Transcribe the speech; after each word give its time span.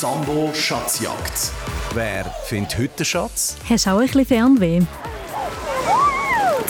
Sambo 0.00 0.50
Schatzjagd. 0.54 1.52
Wer 1.92 2.24
findet 2.46 2.78
heute 2.78 2.88
den 2.96 3.04
Schatz? 3.04 3.56
Hast 3.68 3.84
du 3.84 3.90
auch 3.90 3.98
ein 3.98 4.06
bisschen 4.06 4.24
Fernweh? 4.24 4.80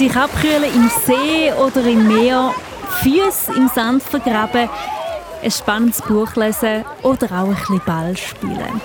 Dich 0.00 0.16
abkühlen 0.16 0.64
im 0.64 0.90
See 1.06 1.53
oder 1.53 1.85
im 1.85 2.08
Meer, 2.08 2.53
Füße 3.04 3.53
im 3.54 3.69
Sand 3.69 4.03
vergraben, 4.03 4.69
ein 5.44 5.51
spannendes 5.53 6.03
Buch 6.03 6.35
lesen 6.35 6.85
oder 7.04 7.26
auch 7.26 7.51
ein 7.51 7.54
bisschen 7.54 7.82
Ball 7.87 8.16
spielen. 8.16 8.80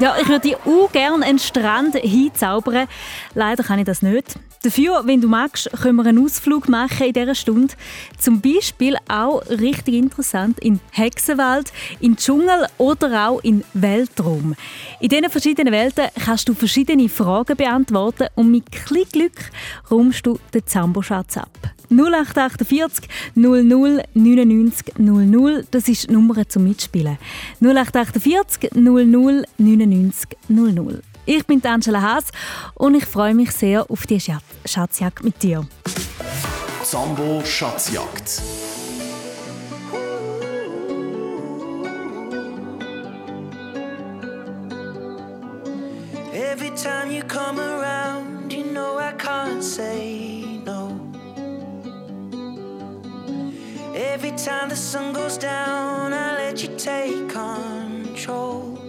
Ja, 0.00 0.16
ich 0.20 0.28
würde 0.28 0.56
auch 0.66 0.90
gerne 0.90 1.24
einen 1.24 1.38
Strand 1.38 1.94
hinzaubern. 1.94 2.88
Leider 3.34 3.62
kann 3.62 3.78
ich 3.78 3.84
das 3.84 4.02
nicht. 4.02 4.34
Dafür, 4.66 5.02
wenn 5.04 5.20
du 5.20 5.28
magst, 5.28 5.70
können 5.80 5.94
wir 5.94 6.06
einen 6.06 6.24
Ausflug 6.24 6.68
machen 6.68 7.06
in 7.06 7.12
dieser 7.12 7.36
Stunde. 7.36 7.72
Zum 8.18 8.40
Beispiel 8.40 8.96
auch 9.08 9.40
richtig 9.48 9.94
interessant 9.94 10.58
in 10.58 10.80
Hexenwald, 10.90 11.72
in 12.00 12.16
Dschungel 12.16 12.66
oder 12.76 13.28
auch 13.28 13.44
in 13.44 13.62
Weltraum. 13.74 14.56
In 14.98 15.08
diesen 15.08 15.30
verschiedenen 15.30 15.72
Welten 15.72 16.06
kannst 16.18 16.48
du 16.48 16.54
verschiedene 16.54 17.08
Fragen 17.08 17.56
beantworten 17.56 18.26
und 18.34 18.50
mit 18.50 18.72
Klick 18.72 19.12
Glück 19.12 19.52
räumst 19.88 20.26
du 20.26 20.36
den 20.52 20.66
Zamboschatz 20.66 21.36
ab. 21.36 21.56
0848 21.88 23.08
00 23.36 24.02
99 24.14 24.98
00, 24.98 25.64
das 25.70 25.88
ist 25.88 26.08
die 26.08 26.12
Nummer 26.12 26.48
zum 26.48 26.64
Mitspielen. 26.64 27.18
0848 27.60 28.72
00 28.74 29.44
99 29.58 30.36
00. 30.48 31.02
Ich 31.28 31.44
bin 31.44 31.60
Angela 31.66 32.02
Haas 32.02 32.26
und 32.74 32.94
ich 32.94 33.04
freue 33.04 33.34
mich 33.34 33.50
sehr 33.50 33.90
auf 33.90 34.06
die 34.06 34.22
Schatzjagd 34.64 35.24
mit 35.24 35.42
dir. 35.42 35.66
Zambo 36.84 37.42
Schatzjagd. 37.44 38.40
Every 46.32 46.70
time 46.76 47.10
you 47.10 47.24
come 47.24 47.58
around, 47.58 48.52
you 48.52 48.62
know 48.72 49.00
I 49.00 49.12
can't 49.18 49.64
say 49.64 50.60
no. 50.64 50.92
Every 53.96 54.30
time 54.36 54.68
the 54.68 54.76
sun 54.76 55.12
goes 55.12 55.36
down, 55.36 56.12
I 56.12 56.36
let 56.36 56.62
you 56.62 56.68
take 56.76 57.28
control. 57.28 58.85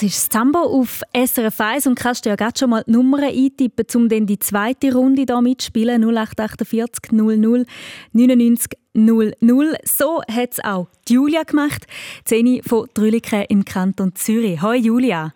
Hörst 0.00 0.16
das 0.16 0.28
Zambo 0.28 0.58
auf 0.58 1.02
SRF 1.14 1.60
1 1.60 1.86
und 1.86 1.98
kannst 1.98 2.24
dir 2.24 2.34
ja 2.38 2.48
schon 2.58 2.70
mal 2.70 2.82
die 2.86 2.92
Nummern 2.92 3.24
eintippen, 3.24 3.84
um 3.94 4.08
dann 4.08 4.26
die 4.26 4.38
zweite 4.38 4.94
Runde 4.94 5.24
hier 5.26 5.40
mitzuspielen. 5.40 6.02
0848 6.02 7.12
00 7.12 7.66
99 8.12 8.78
00. 8.94 9.76
So 9.84 10.22
hat 10.22 10.52
es 10.52 10.64
auch 10.64 10.88
Julia 11.08 11.42
gemacht, 11.42 11.86
Zeni 12.24 12.62
von 12.64 12.88
Drüliken 12.94 13.44
im 13.48 13.64
Kanton 13.64 14.14
Zürich. 14.14 14.60
Hallo 14.62 14.74
Julia. 14.74 15.34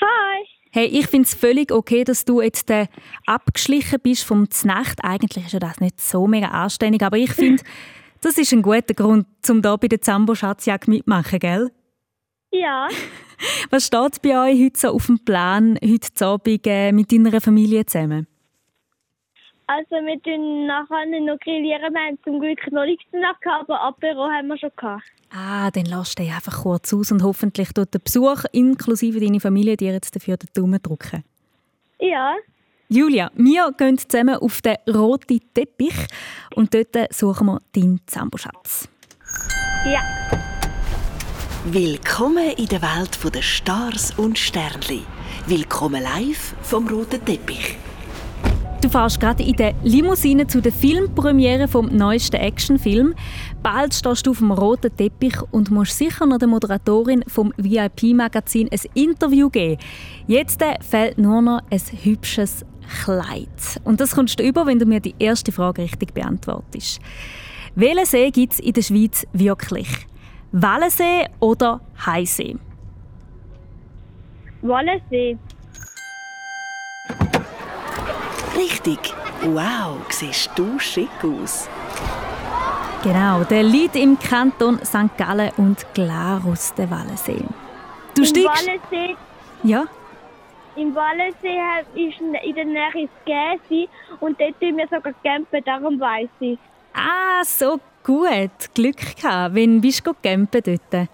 Hi. 0.00 0.46
Hey, 0.72 0.86
ich 0.86 1.06
finde 1.06 1.26
es 1.26 1.34
völlig 1.34 1.70
okay, 1.70 2.04
dass 2.04 2.24
du 2.24 2.40
jetzt 2.40 2.68
äh, 2.70 2.88
abgeschlichen 3.26 4.00
bist 4.02 4.24
vom 4.24 4.50
Znacht. 4.50 5.04
Eigentlich 5.04 5.46
ist 5.46 5.52
ja 5.52 5.60
das 5.60 5.80
nicht 5.80 6.00
so 6.00 6.26
mega 6.26 6.48
anständig, 6.48 7.02
aber 7.02 7.16
ich 7.16 7.32
finde, 7.32 7.62
das 8.20 8.38
ist 8.38 8.52
ein 8.52 8.62
guter 8.62 8.94
Grund, 8.94 9.26
um 9.48 9.62
hier 9.62 9.78
bei 9.78 9.88
der 9.88 10.00
Zambo-Schatzjagd 10.00 10.88
mitmachen, 10.88 11.38
gell? 11.38 11.70
Ja. 12.50 12.88
Was 13.70 13.86
steht 13.86 14.22
bei 14.22 14.50
euch 14.50 14.64
heute 14.64 14.78
so 14.78 14.88
auf 14.88 15.06
dem 15.06 15.24
Plan, 15.24 15.78
heute 15.82 16.26
Abend 16.26 16.66
äh, 16.66 16.92
mit 16.92 17.12
deiner 17.12 17.40
Familie 17.40 17.86
zusammen? 17.86 18.26
Also 19.66 19.96
wir 19.96 20.22
tun 20.22 20.66
nachher 20.66 21.06
noch 21.20 21.38
grillieren. 21.40 21.94
Wir 21.94 22.00
haben 22.00 22.18
zum 22.22 22.38
Glück 22.38 22.60
noch 22.70 22.84
nichts 22.84 23.04
danach 23.12 23.40
gehabt, 23.40 23.70
aber 23.70 23.80
Apero 23.80 24.28
haben 24.28 24.48
wir 24.48 24.58
schon 24.58 24.70
gehabt. 24.76 25.02
Ah, 25.34 25.70
dann 25.70 25.86
lass 25.86 26.14
dich 26.14 26.30
einfach 26.30 26.62
kurz 26.62 26.92
aus 26.92 27.10
und 27.10 27.22
hoffentlich 27.22 27.72
tut 27.72 27.94
der 27.94 27.98
Besuch 27.98 28.44
inklusive 28.52 29.20
deine 29.20 29.40
Familie 29.40 29.76
dir 29.76 29.92
jetzt 29.92 30.14
dafür 30.14 30.36
den 30.36 30.50
Daumen 30.54 30.82
drücken. 30.82 31.24
Ja. 31.98 32.34
Julia, 32.88 33.30
wir 33.34 33.72
gehen 33.76 33.96
zusammen 33.96 34.36
auf 34.36 34.60
den 34.60 34.76
roten 34.94 35.40
Teppich 35.54 36.06
und 36.54 36.74
dort 36.74 37.12
suchen 37.14 37.46
wir 37.46 37.60
deinen 37.74 38.00
Zamboschatz. 38.06 38.88
Ja. 39.86 40.02
Willkommen 41.66 42.50
in 42.58 42.66
der 42.66 42.82
Welt 42.82 43.18
der 43.34 43.40
Stars 43.40 44.12
und 44.18 44.38
Sternli. 44.38 45.00
Willkommen 45.46 46.02
live 46.02 46.54
vom 46.60 46.86
roten 46.86 47.24
Teppich. 47.24 47.78
Du 48.82 48.90
fährst 48.90 49.18
gerade 49.18 49.42
in 49.42 49.56
der 49.56 49.74
Limousine 49.82 50.46
zu 50.46 50.60
der 50.60 50.72
Filmpremiere 50.72 51.66
vom 51.66 51.86
neuesten 51.86 52.36
Actionfilm. 52.36 53.14
Bald 53.62 53.94
stehst 53.94 54.26
du 54.26 54.32
auf 54.32 54.38
dem 54.40 54.50
roten 54.50 54.94
Teppich 54.94 55.36
und 55.52 55.70
musst 55.70 55.96
sicher 55.96 56.26
noch 56.26 56.36
der 56.36 56.48
Moderatorin 56.48 57.24
vom 57.28 57.54
VIP-Magazin 57.56 58.68
ein 58.70 58.80
Interview 58.92 59.48
geben. 59.48 59.80
Jetzt 60.26 60.60
äh, 60.60 60.74
fehlt 60.82 61.16
nur 61.16 61.40
noch 61.40 61.62
ein 61.70 61.80
hübsches 62.02 62.66
Kleid. 63.04 63.80
Und 63.84 64.02
das 64.02 64.14
kommst 64.14 64.38
du 64.38 64.42
über, 64.46 64.66
wenn 64.66 64.78
du 64.78 64.84
mir 64.84 65.00
die 65.00 65.14
erste 65.18 65.50
Frage 65.50 65.80
richtig 65.80 66.12
beantwortest. 66.12 67.00
Welchen 67.74 68.04
See 68.04 68.30
gibt 68.30 68.52
es 68.52 68.58
in 68.58 68.74
der 68.74 68.82
Schweiz 68.82 69.26
wirklich? 69.32 69.88
Wallensee 70.56 71.26
oder 71.40 71.80
Heisee? 72.06 72.56
Wallensee. 74.62 75.36
Richtig. 78.56 78.98
Wow, 79.42 79.96
siehst 80.10 80.50
du 80.54 80.78
schick 80.78 81.10
aus. 81.24 81.68
Genau, 83.02 83.42
der 83.42 83.64
liegt 83.64 83.96
im 83.96 84.16
Kanton 84.16 84.78
St. 84.84 85.16
Gallen 85.18 85.50
und 85.56 85.84
Glarus, 85.92 86.72
der 86.74 86.88
Wallensee. 86.88 87.44
Du 88.14 88.22
Im 88.22 88.24
steigst... 88.24 88.66
Wallensee, 88.68 89.16
Ja? 89.64 89.84
im 90.76 90.94
Wallensee 90.94 91.58
ist 91.94 92.20
in 92.20 92.54
der 92.54 92.64
Nähe 92.64 93.08
das 93.08 93.24
Gäsi 93.26 93.88
und 94.20 94.40
dort 94.40 94.60
tun 94.60 94.76
wir 94.76 94.86
sogar 94.86 95.12
campen, 95.24 95.62
darum 95.64 95.98
weiss 95.98 96.28
ich. 96.38 96.58
Ah, 96.94 97.42
so 97.44 97.80
gut. 98.04 98.74
Glück 98.74 99.16
gehabt. 99.16 99.54
Wann 99.56 99.80
bist 99.80 100.06
du 100.06 100.12
campen 100.22 100.62
dort? 100.64 101.08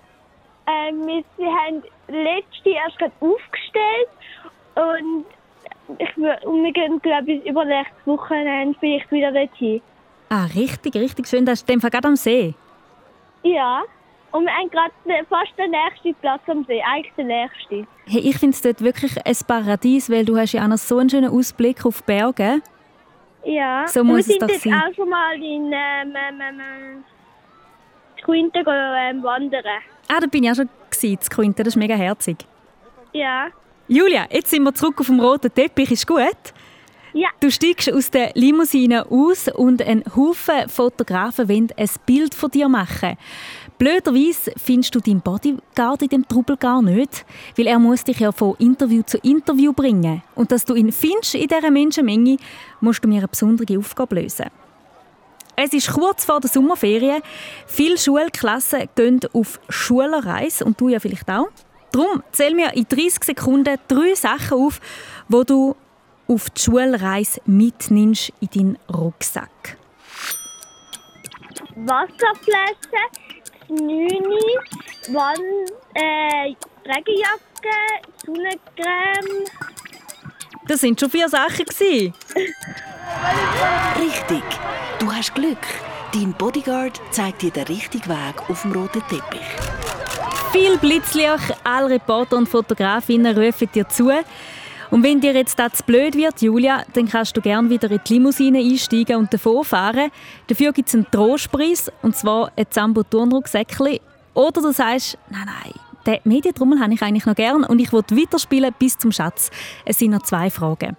Ähm, 0.66 1.06
wir 1.06 1.25
sie 1.37 1.44
haben 1.46 1.82
letzte 2.08 2.70
erst 2.70 2.98
gerade 2.98 3.12
aufgestellt 3.20 4.08
und, 4.76 5.25
ich, 5.98 6.16
und 6.46 6.62
wir 6.64 6.72
gehen, 6.72 7.00
glaube 7.02 7.32
ich, 7.32 7.46
übernächstes 7.46 8.06
Wochenende 8.06 8.76
vielleicht 8.78 9.10
wieder 9.10 9.32
dorthin. 9.32 9.81
Ah, 10.28 10.44
richtig, 10.54 10.94
richtig 10.94 11.26
schön. 11.26 11.44
Das 11.44 11.60
ist 11.60 11.69
in 11.69 11.75
dem 11.76 11.81
Fall 11.81 11.90
gerade 11.90 12.08
am 12.08 12.16
See. 12.16 12.54
Ja. 13.43 13.82
Und 14.32 14.44
wir 14.44 14.52
haben 14.52 14.70
gerade 14.70 14.93
ne- 15.06 15.26
fast 15.28 15.50
den 15.58 15.72
nächsten 15.72 16.14
Platz 16.20 16.43
am 16.46 16.64
See, 16.66 16.81
eigentlich 16.82 17.12
den 17.16 17.26
nächsten. 17.26 17.88
Hey, 18.06 18.20
ich 18.20 18.38
finde 18.38 18.54
es 18.54 18.62
dort 18.62 18.81
wirklich 18.81 19.16
ein 19.26 19.36
Paradies, 19.46 20.08
weil 20.08 20.25
du 20.25 20.36
hast 20.36 20.52
ja 20.52 20.62
auch 20.62 20.69
noch 20.69 20.78
so 20.78 20.98
einen 20.98 21.10
schönen 21.10 21.31
Ausblick 21.32 21.84
auf 21.84 21.98
die 22.02 22.04
Berge. 22.06 22.60
Ja. 23.44 23.87
So 23.88 24.04
muss 24.04 24.16
wir 24.16 24.20
es 24.20 24.26
sind 24.26 24.42
doch 24.42 24.48
jetzt 24.48 24.62
sein. 24.62 24.75
auch 24.75 24.94
schon 24.94 25.08
mal 25.08 25.34
in 25.34 25.72
ähm, 25.72 25.72
ähm, 25.72 26.40
ähm, 26.40 26.60
ähm, 26.60 27.04
Quinte 28.22 28.62
go, 28.64 28.70
ähm, 28.70 29.22
wandern. 29.22 29.64
Ah, 30.08 30.20
da 30.20 30.26
bin 30.26 30.44
ich 30.44 30.50
auch 30.50 30.56
schon 30.56 30.69
gewesen, 30.90 31.19
in 31.22 31.31
Quinte. 31.31 31.62
Das 31.62 31.75
ist 31.75 31.78
mega 31.78 31.94
herzig. 31.94 32.37
Ja. 33.12 33.48
Julia, 33.88 34.26
jetzt 34.31 34.50
sind 34.50 34.62
wir 34.62 34.75
zurück 34.75 35.00
auf 35.00 35.06
dem 35.06 35.20
roten 35.20 35.52
Teppich. 35.52 35.90
Ist 35.90 36.06
gut? 36.06 36.20
Ja. 37.12 37.28
Du 37.40 37.50
steigst 37.50 37.92
aus 37.92 38.10
der 38.10 38.32
Limousine 38.34 39.10
aus 39.10 39.48
und 39.48 39.82
ein 39.82 40.04
Haufen 40.14 40.68
Fotografen 40.68 41.48
wollen 41.48 41.68
ein 41.76 41.88
Bild 42.06 42.34
von 42.34 42.50
dir 42.50 42.68
machen. 42.68 43.16
Blöderweise 43.78 44.52
findest 44.56 44.94
du 44.94 45.00
deinen 45.00 45.20
Bodyguard 45.20 46.02
in 46.02 46.08
dem 46.08 46.28
Trubel 46.28 46.56
gar 46.56 46.82
nicht, 46.82 47.24
weil 47.56 47.66
er 47.66 47.78
muss 47.78 48.04
dich 48.04 48.20
ja 48.20 48.30
von 48.30 48.54
Interview 48.58 49.02
zu 49.02 49.18
Interview 49.18 49.72
bringen. 49.72 50.22
Und 50.34 50.52
dass 50.52 50.64
du 50.64 50.74
ihn 50.74 50.92
findest 50.92 51.34
in 51.34 51.48
dieser 51.48 51.70
Menschenmenge, 51.70 52.36
musst 52.80 53.02
du 53.02 53.08
mir 53.08 53.18
eine 53.18 53.28
besondere 53.28 53.78
Aufgabe 53.78 54.16
lösen. 54.16 54.46
Es 55.56 55.72
ist 55.72 55.92
kurz 55.92 56.24
vor 56.24 56.40
der 56.40 56.50
Sommerferien. 56.50 57.22
Viele 57.66 57.98
Schulklassen 57.98 58.88
gehen 58.94 59.20
auf 59.32 59.58
Schulreise 59.68 60.64
und 60.64 60.80
du 60.80 60.88
ja 60.88 61.00
vielleicht 61.00 61.28
auch. 61.28 61.48
Darum 61.92 62.22
zähl 62.32 62.54
mir 62.54 62.72
in 62.74 62.86
30 62.88 63.24
Sekunden 63.24 63.76
drei 63.88 64.14
Sachen 64.14 64.58
auf, 64.58 64.80
wo 65.28 65.42
du 65.42 65.74
auf 66.31 66.49
die 66.50 66.61
Schulreise 66.62 67.41
mitnimmst 67.44 68.32
in 68.41 68.49
deinen 68.55 68.79
Rucksack. 68.88 69.77
Wasserflasche, 71.75 73.03
Knüni, 73.67 74.56
Wand, 75.09 75.73
äh, 75.94 76.55
Regenjacke, 76.87 77.77
Sonnencreme. 78.25 79.44
Das 80.69 80.81
sind 80.81 81.00
schon 81.00 81.11
vier 81.11 81.29
Sachen. 81.29 81.67
Richtig. 83.99 84.43
Du 85.00 85.12
hast 85.12 85.35
Glück. 85.35 85.59
Dein 86.12 86.32
Bodyguard 86.35 87.00
zeigt 87.11 87.43
dir 87.43 87.50
den 87.50 87.65
richtigen 87.65 88.09
Weg 88.09 88.49
auf 88.49 88.62
dem 88.62 88.73
roten 88.73 89.03
Teppich. 89.09 89.41
Viel 90.53 90.79
Blitzlicht, 90.79 91.56
alle 91.65 91.91
Reporter 91.91 92.37
und 92.37 92.49
Fotografinnen 92.49 93.37
rufen 93.37 93.69
dir 93.73 93.88
zu. 93.88 94.11
Und 94.90 95.04
wenn 95.04 95.20
dir 95.20 95.32
jetzt 95.32 95.58
das 95.58 95.82
blöd 95.84 96.16
wird, 96.16 96.42
Julia, 96.42 96.82
dann 96.94 97.08
kannst 97.08 97.37
du 97.37 97.40
gerne 97.40 97.70
wieder 97.70 97.90
in 97.90 98.00
die 98.04 98.14
Limousine 98.14 98.58
einsteigen 98.58 99.16
und 99.16 99.32
davonfahren. 99.32 100.10
Dafür 100.48 100.72
gibt 100.72 100.88
es 100.88 100.94
einen 100.94 101.08
Trostpreis, 101.10 101.92
und 102.02 102.16
zwar 102.16 102.50
ein 102.56 102.66
Zambo-Turnrucksäckchen. 102.69 104.00
Oder 104.34 104.60
du 104.60 104.72
sagst, 104.72 105.16
nein, 105.28 105.46
nein, 105.46 105.75
den 106.06 106.19
Medientrommel 106.25 106.81
habe 106.81 106.94
ich 106.94 107.02
eigentlich 107.02 107.26
noch 107.26 107.37
gern 107.37 107.62
und 107.64 107.78
ich 107.78 107.92
will 107.92 108.02
weiterspielen 108.10 108.75
bis 108.78 108.98
zum 108.98 109.12
Schatz. 109.12 109.50
Es 109.84 109.98
sind 109.98 110.10
noch 110.10 110.22
zwei 110.22 110.50
Fragen. 110.50 110.96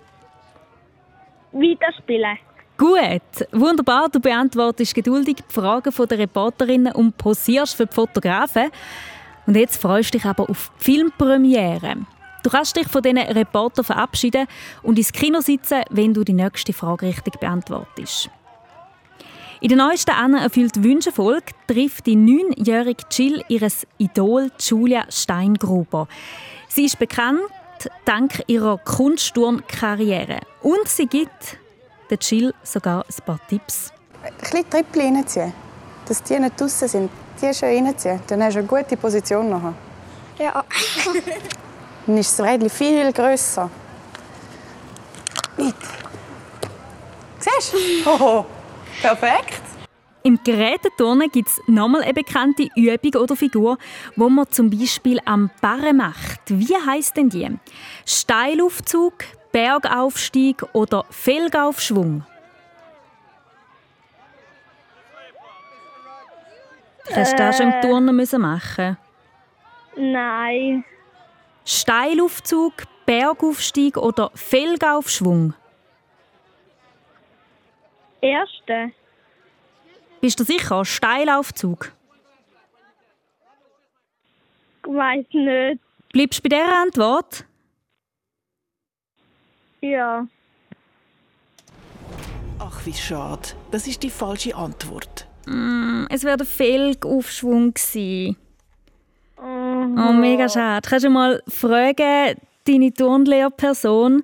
Weiterspielen. 1.51 2.37
Gut, 2.77 3.47
wunderbar. 3.51 4.09
Du 4.09 4.19
beantwortest 4.19 4.95
geduldig 4.95 5.37
die 5.37 5.53
Fragen 5.53 5.93
der 6.09 6.17
Reporterinnen 6.17 6.93
und 6.93 7.17
posierst 7.17 7.75
für 7.75 7.85
die 7.85 7.93
Fotografen. 7.93 8.71
Und 9.45 9.55
jetzt 9.55 9.81
freust 9.81 10.13
du 10.13 10.17
dich 10.17 10.25
aber 10.25 10.49
auf 10.49 10.71
die 10.79 10.83
Filmpremiere. 10.83 11.97
Du 12.43 12.49
kannst 12.49 12.75
dich 12.75 12.87
von 12.87 13.01
diesen 13.01 13.19
Reportern 13.19 13.85
verabschieden 13.85 14.47
und 14.81 14.97
ins 14.97 15.11
Kino 15.11 15.41
sitzen, 15.41 15.83
wenn 15.89 16.13
du 16.13 16.23
die 16.23 16.33
nächste 16.33 16.73
Frage 16.73 17.07
richtig 17.07 17.39
beantwortest. 17.39 18.29
In 19.59 19.69
der 19.69 19.77
neuesten 19.77 20.11
Anna 20.11 20.41
erfüllt 20.41 20.83
Wünsche-Folge 20.83 21.51
trifft 21.67 22.07
die 22.07 22.15
neunjährige 22.15 23.03
Jill 23.11 23.43
ihres 23.47 23.85
Idol 23.99 24.49
Julia 24.59 25.05
Steingruber. 25.09 26.07
Sie 26.67 26.85
ist 26.85 26.97
bekannt 26.97 27.41
dank 28.05 28.43
ihrer 28.47 28.77
Kunstturnkarriere 28.79 30.39
und 30.61 30.87
sie 30.87 31.05
gibt 31.05 31.57
der 32.09 32.17
Jill 32.19 32.53
sogar 32.63 33.05
ein 33.05 33.25
paar 33.25 33.39
Tipps. 33.47 33.91
Ein 34.23 34.33
bisschen 34.39 34.69
Trippel 34.69 35.01
reinziehen, 35.01 35.53
dass 36.07 36.23
die 36.23 36.39
nicht 36.39 36.59
draußen 36.59 36.87
sind. 36.87 37.11
Die 37.41 37.53
schön 37.53 37.85
reinziehen, 37.85 38.19
dann 38.27 38.43
hast 38.43 38.55
du 38.55 38.59
eine 38.59 38.67
gute 38.67 38.97
Position 38.97 39.49
nachher. 39.49 39.73
Ja. 40.39 40.63
Dann 42.05 42.17
ist 42.17 42.37
das 42.37 42.45
Rädchen 42.45 42.69
viel 42.69 43.13
grösser. 43.13 43.69
Nicht. 45.57 45.75
Siehst 47.39 47.73
du? 47.73 48.09
Oh, 48.09 48.45
perfekt. 49.01 49.61
Im 50.23 50.39
Geräteturnen 50.43 51.31
gibt 51.31 51.47
es 51.47 51.59
nochmal 51.67 52.03
eine 52.03 52.13
bekannte 52.13 52.69
Übung 52.75 53.21
oder 53.21 53.35
Figur, 53.35 53.77
wo 54.15 54.29
man 54.29 54.47
zum 54.51 54.69
Beispiel 54.69 55.19
am 55.25 55.49
Barren 55.61 55.97
macht. 55.97 56.41
Wie 56.47 56.75
heißt 56.75 57.17
denn 57.17 57.29
die? 57.29 57.49
Steilaufzug, 58.05 59.13
Bergaufstieg 59.51 60.63
oder 60.73 61.05
Felgaufschwung? 61.09 62.23
Hast 67.13 67.33
du 67.33 67.37
das 67.37 67.57
schon 67.57 67.71
im 67.71 67.81
Turnen 67.81 68.15
müssen 68.15 68.41
machen? 68.41 68.97
Nein. 69.95 70.85
Steilaufzug, 71.65 72.73
Bergaufstieg 73.05 73.97
oder 73.97 74.31
Felgaufschwung? 74.35 75.53
Erste. 78.21 78.91
Bist 80.21 80.39
du 80.39 80.43
sicher? 80.43 80.85
Steilaufzug. 80.85 81.91
Ich 84.85 84.93
weiss 84.93 85.25
nicht. 85.33 85.81
Bleibst 86.13 86.39
du 86.39 86.49
bei 86.49 86.55
dieser 86.55 86.81
Antwort? 86.81 87.45
Ja. 89.81 90.27
Ach, 92.59 92.85
wie 92.85 92.93
schade. 92.93 93.49
Das 93.71 93.87
ist 93.87 94.03
die 94.03 94.09
falsche 94.09 94.55
Antwort. 94.55 95.27
Mm, 95.47 96.05
es 96.09 96.23
wäre 96.23 96.37
der 96.37 96.45
Felgaufschwung 96.45 97.73
gewesen. 97.73 98.37
Oh, 99.83 100.13
mega 100.13 100.47
schade. 100.49 100.87
Kannst 100.87 101.05
du 101.05 101.09
mal 101.09 101.41
fragen, 101.47 102.35
deine 102.67 102.93
Turnlehrperson, 102.93 104.23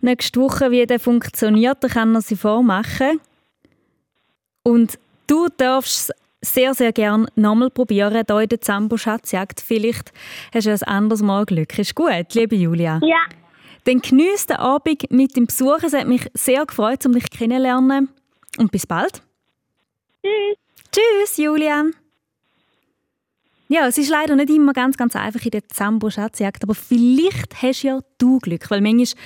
nächste 0.00 0.40
Woche, 0.40 0.70
wie 0.70 0.86
der 0.86 1.00
funktioniert? 1.00 1.82
Dann 1.82 1.90
kann 1.90 2.14
er 2.14 2.20
sie 2.22 2.36
vormachen. 2.36 3.20
Und 4.62 4.98
du 5.26 5.48
darfst 5.56 6.10
es 6.40 6.52
sehr, 6.54 6.74
sehr 6.74 6.92
gerne 6.92 7.26
nochmal 7.34 7.70
probieren, 7.70 8.24
hier 8.26 8.40
in 8.40 8.48
der 8.48 8.60
Zambo-Schatzjagd. 8.60 9.60
Vielleicht 9.60 10.12
hast 10.52 10.66
du 10.66 10.70
ein 10.72 10.82
anderes 10.82 11.22
Mal 11.22 11.44
Glück. 11.44 11.78
Ist 11.78 11.94
gut, 11.94 12.34
liebe 12.34 12.56
Julia. 12.56 13.00
Ja. 13.02 13.20
Dann 13.84 14.00
genieß 14.00 14.46
den 14.46 14.56
Abend 14.56 15.10
mit 15.10 15.36
dem 15.36 15.46
Besuch. 15.46 15.82
Es 15.82 15.92
hat 15.92 16.08
mich 16.08 16.28
sehr 16.34 16.66
gefreut, 16.66 17.06
um 17.06 17.12
dich 17.12 17.30
kennenzulernen. 17.30 18.08
Und 18.58 18.72
bis 18.72 18.86
bald. 18.86 19.22
Tschüss. 20.22 20.56
Tschüss, 20.90 21.36
Julian. 21.36 21.94
Ja, 23.68 23.86
es 23.88 23.98
ist 23.98 24.10
leider 24.10 24.36
nicht 24.36 24.50
immer 24.50 24.72
ganz, 24.72 24.96
ganz 24.96 25.16
einfach 25.16 25.44
in 25.44 25.50
der 25.50 25.68
Zambo-Schatzjagd, 25.68 26.62
aber 26.62 26.74
vielleicht 26.74 27.62
hast 27.62 27.82
ja 27.82 28.00
du 28.18 28.38
Glück, 28.38 28.70
weil 28.70 28.80
manchmal 28.80 29.20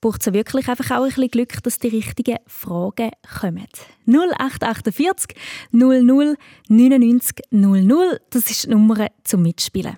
braucht 0.00 0.20
es 0.20 0.26
ja 0.26 0.32
wirklich 0.32 0.68
einfach 0.68 0.92
auch 0.92 1.02
ein 1.02 1.08
bisschen 1.08 1.28
Glück, 1.28 1.62
dass 1.62 1.80
die 1.80 1.88
richtigen 1.88 2.36
Fragen 2.46 3.10
kommen. 3.40 3.66
0848 4.06 5.36
00 5.72 6.36
99 6.68 7.36
00, 7.50 8.20
das 8.30 8.50
ist 8.50 8.64
die 8.64 8.70
Nummer 8.70 9.08
zum 9.24 9.42
Mitspielen. 9.42 9.96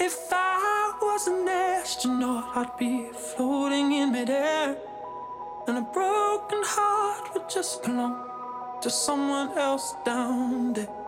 If 0.00 0.16
I 0.30 0.92
was 1.00 1.26
an 1.26 1.48
astronaut, 1.82 2.44
I'd 2.54 2.78
be 2.78 3.10
floating 3.34 3.90
in 3.90 4.12
midair. 4.12 4.76
And 5.66 5.78
a 5.78 5.82
broken 5.92 6.62
heart 6.62 7.34
would 7.34 7.52
just 7.52 7.82
belong 7.82 8.14
to 8.82 8.88
someone 8.88 9.50
else 9.56 9.96
down 10.04 10.74
there. 10.74 11.07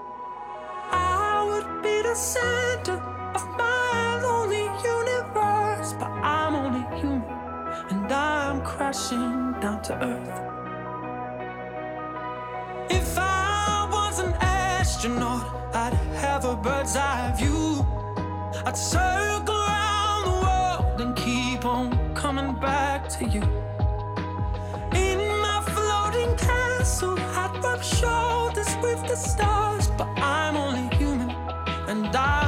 Be 1.83 2.03
the 2.03 2.15
center 2.15 3.01
of 3.35 3.49
my 3.57 4.21
lonely 4.23 4.65
universe, 4.85 5.95
but 5.99 6.11
I'm 6.23 6.55
only 6.55 6.85
human 7.01 7.25
and 7.91 8.13
I'm 8.13 8.63
crashing 8.63 9.55
down 9.61 9.81
to 9.83 9.95
earth. 10.05 10.41
If 12.91 13.17
I 13.17 13.89
was 13.91 14.19
an 14.21 14.35
astronaut, 14.41 15.47
I'd 15.75 15.95
have 16.21 16.45
a 16.45 16.57
bird's 16.57 16.97
eye 16.97 17.33
view. 17.39 17.87
I'd 18.67 18.77
circle 18.77 19.55
around 19.55 20.25
the 20.27 20.37
world 20.45 21.01
and 21.01 21.17
keep 21.17 21.65
on 21.65 22.15
coming 22.15 22.53
back 22.61 23.09
to 23.11 23.25
you. 23.25 23.43
In 24.93 25.19
my 25.41 25.63
floating 25.73 26.37
castle, 26.37 27.19
I'd 27.19 27.59
rub 27.65 27.83
shoulders 27.83 28.77
with 28.83 29.01
the 29.09 29.17
stars, 29.17 29.80
and 31.90 32.14
I'm 32.14 32.39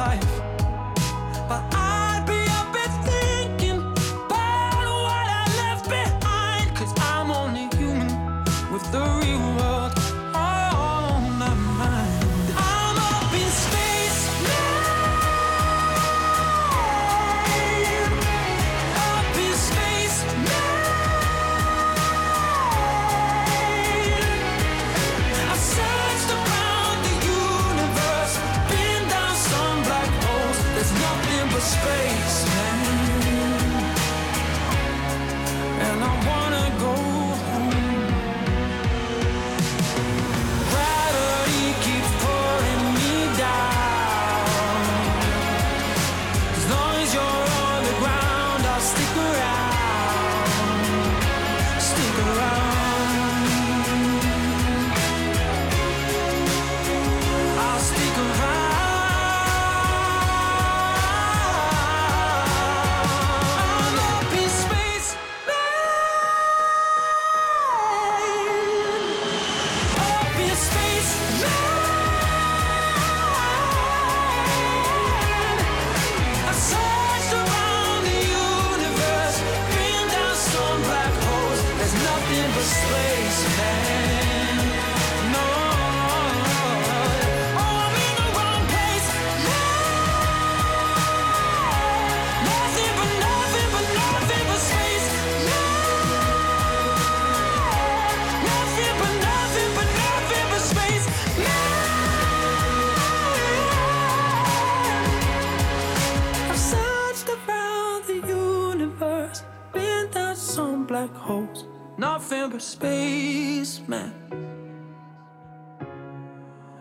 life. 0.00 0.34
But 1.48 1.62
I'd 1.74 2.24
be 2.30 2.40
up 2.58 2.72
and 2.84 2.94
thinking 3.08 3.80
about 4.26 4.86
what 5.06 5.26
I 5.42 5.44
left 5.62 5.84
behind. 5.96 6.66
Cause 6.78 6.92
I'm 7.12 7.30
only 7.30 7.66
human 7.76 8.10
with 8.72 8.84
the 8.94 9.04
real 9.20 9.44
world 9.58 9.99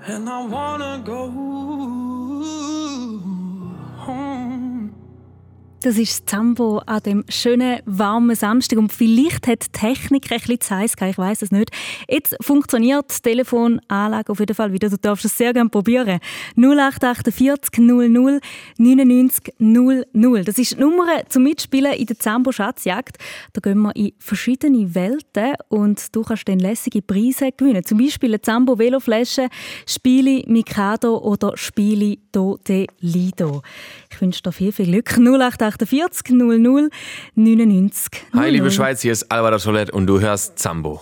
And 0.09 0.27
I 0.27 0.43
wanna 0.43 1.03
go 1.05 2.78
Das 5.81 5.97
ist 5.97 6.11
das 6.11 6.25
Zambo 6.25 6.79
an 6.79 7.01
dem 7.03 7.23
schönen, 7.29 7.79
warmen 7.85 8.35
Samstag. 8.35 8.77
Und 8.77 8.91
vielleicht 8.91 9.47
hat 9.47 9.63
die 9.65 9.71
Technik 9.71 10.29
ein 10.29 10.39
bisschen 10.39 10.59
zu 10.59 10.75
heiß 10.75 10.93
ich 10.99 11.17
weiß 11.17 11.41
es 11.41 11.51
nicht. 11.51 11.71
Jetzt 12.09 12.35
funktioniert 12.41 13.05
die 13.09 13.21
Telefonanlage 13.21 14.29
auf 14.29 14.39
jeden 14.41 14.55
Fall 14.55 14.73
wieder. 14.73 14.89
Du 14.89 14.97
darfst 14.97 15.23
es 15.23 15.37
sehr 15.37 15.53
gerne 15.53 15.69
probieren. 15.69 16.19
0848 16.57 17.79
00 17.79 18.41
99 18.77 19.53
00. 19.57 20.43
Das 20.43 20.57
ist 20.57 20.71
die 20.71 20.81
Nummer 20.81 21.05
zum 21.29 21.43
Mitspielen 21.43 21.93
in 21.93 22.07
der 22.07 22.19
Zambo 22.19 22.51
Schatzjagd. 22.51 23.17
Da 23.53 23.61
gehen 23.61 23.81
wir 23.81 23.95
in 23.95 24.11
verschiedene 24.19 24.93
Welten 24.93 25.53
und 25.69 26.13
du 26.13 26.23
kannst 26.23 26.49
dann 26.49 26.59
lässige 26.59 27.01
Preise 27.01 27.53
gewinnen. 27.55 27.85
Zum 27.85 27.99
Beispiel 27.99 28.31
eine 28.31 28.41
Zambo 28.41 28.77
Veloflasche, 28.77 29.47
Spiele 29.85 30.43
Mikado 30.45 31.19
oder 31.19 31.55
Spiele 31.55 32.17
Do 32.33 32.57
de 32.67 32.85
Lido. 32.99 33.61
Ich 34.11 34.19
wünsche 34.19 34.41
dir 34.41 34.51
viel, 34.51 34.73
viel 34.73 34.87
Glück. 34.87 35.17
0848 35.69 36.29
00 36.29 36.89
99 37.35 38.25
00. 38.33 38.41
Hi, 38.41 38.49
liebe 38.49 38.71
Schweiz, 38.71 39.01
hier 39.01 39.11
ist 39.11 39.31
Alvaro 39.31 39.57
Soler 39.57 39.93
und 39.93 40.07
du 40.07 40.19
hörst 40.19 40.59
Zambo. 40.59 41.01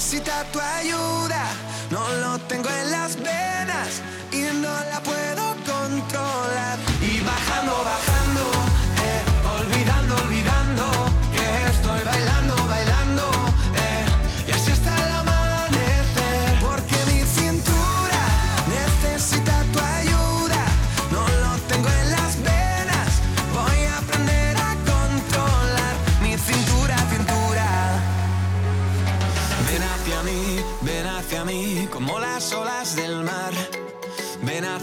necesita 0.00 0.44
tu 0.50 0.58
ayuda. 0.58 1.44
No 1.90 2.00
lo 2.22 2.38
tengo 2.48 2.70
en 2.70 2.90
las 2.90 3.16
venas 3.16 4.00
y 4.32 4.42
no 4.54 4.72
la 4.90 5.00
puedo 5.02 5.54
controlar. 5.66 6.78
Y 7.02 7.20
bajando, 7.20 7.72
bajando. 7.84 8.09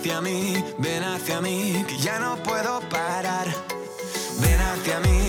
hacia 0.08 0.22
mí, 0.22 0.63
ven 0.78 1.04
hacia 1.04 1.41
mí, 1.41 1.84
que 1.86 1.98
ya 1.98 2.17
no 2.17 2.41
puedo 2.41 2.80
parar. 2.89 3.46
Ven 4.39 4.62
hacia 4.62 5.00
mí. 5.02 5.27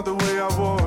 not 0.00 0.04
the 0.06 0.14
way 0.14 0.40
I 0.40 0.48
was. 0.58 0.79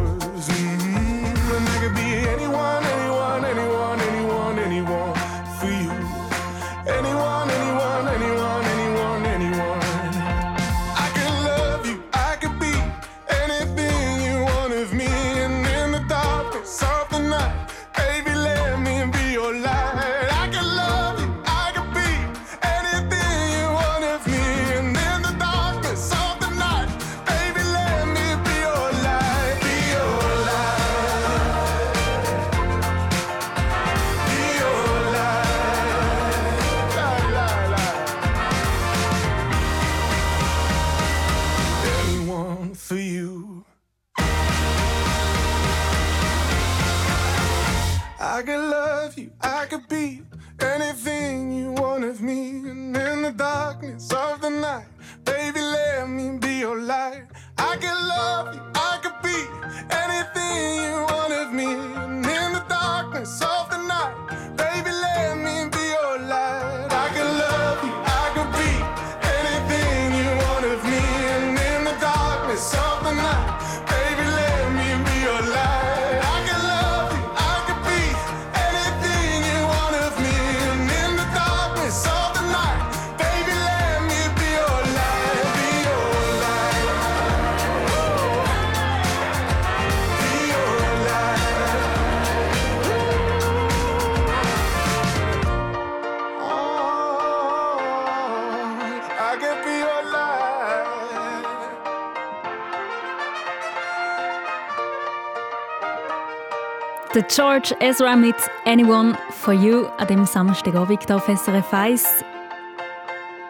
Der 107.13 107.21
George 107.21 107.75
Ezra 107.79 108.15
mit 108.15 108.35
Anyone 108.65 109.15
for 109.29 109.53
You 109.53 109.85
an 109.99 110.07
dem 110.07 110.25
Samstagabend 110.25 111.05
hier 111.05 111.15
auf 111.15 111.25
SRF 111.27 111.71
1. 111.71 112.23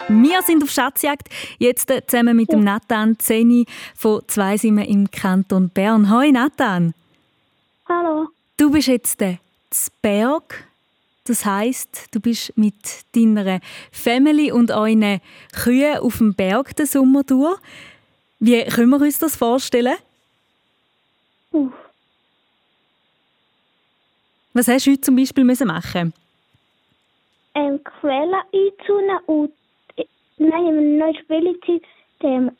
Wir 0.10 0.42
sind 0.42 0.62
auf 0.64 0.70
Schatzjagd, 0.70 1.30
jetzt 1.60 1.90
äh, 1.90 2.06
zusammen 2.06 2.36
mit 2.36 2.52
dem 2.52 2.66
Nathan 2.66 3.18
Zeni 3.20 3.66
von 3.96 4.22
Zweisimmen 4.28 4.84
im 4.84 5.10
Kanton 5.10 5.70
Bern. 5.70 6.12
Hoi 6.12 6.30
Nathan, 6.34 6.94
Hallo. 7.88 8.28
du 8.58 8.70
bist 8.70 8.90
jetzt 8.90 9.22
äh, 9.22 9.38
zu 9.70 9.92
Berg. 10.02 10.68
Das 11.24 11.46
heisst, 11.46 12.08
du 12.12 12.20
bist 12.20 12.52
mit 12.58 12.76
deiner 13.16 13.62
Family 13.94 14.52
und 14.52 14.72
euren 14.72 15.22
Kühen 15.54 16.00
auf 16.00 16.18
dem 16.18 16.34
Berg 16.34 16.76
den 16.76 16.86
Sommer 16.86 17.24
durch. 17.24 17.58
Wie 18.40 18.62
können 18.66 18.90
wir 18.90 19.00
uns 19.00 19.20
das 19.20 19.38
vorstellen? 19.38 19.96
Uff. 21.52 21.83
Was 24.54 24.68
hast 24.68 24.86
du 24.86 24.92
heute 24.92 25.02
zum 25.02 25.16
Beispiel 25.16 25.44
müssen 25.44 25.68
machen? 25.68 26.14
Ähm, 27.56 27.84
Quellen 27.84 28.34
einzunehmen 28.34 29.20
und 29.26 29.52
äh, 29.96 30.06
nein, 30.38 30.68
in 30.68 30.78
einer 30.78 31.12
neuen 31.12 31.16
Spielzeit 31.16 31.82
dem 32.22 32.52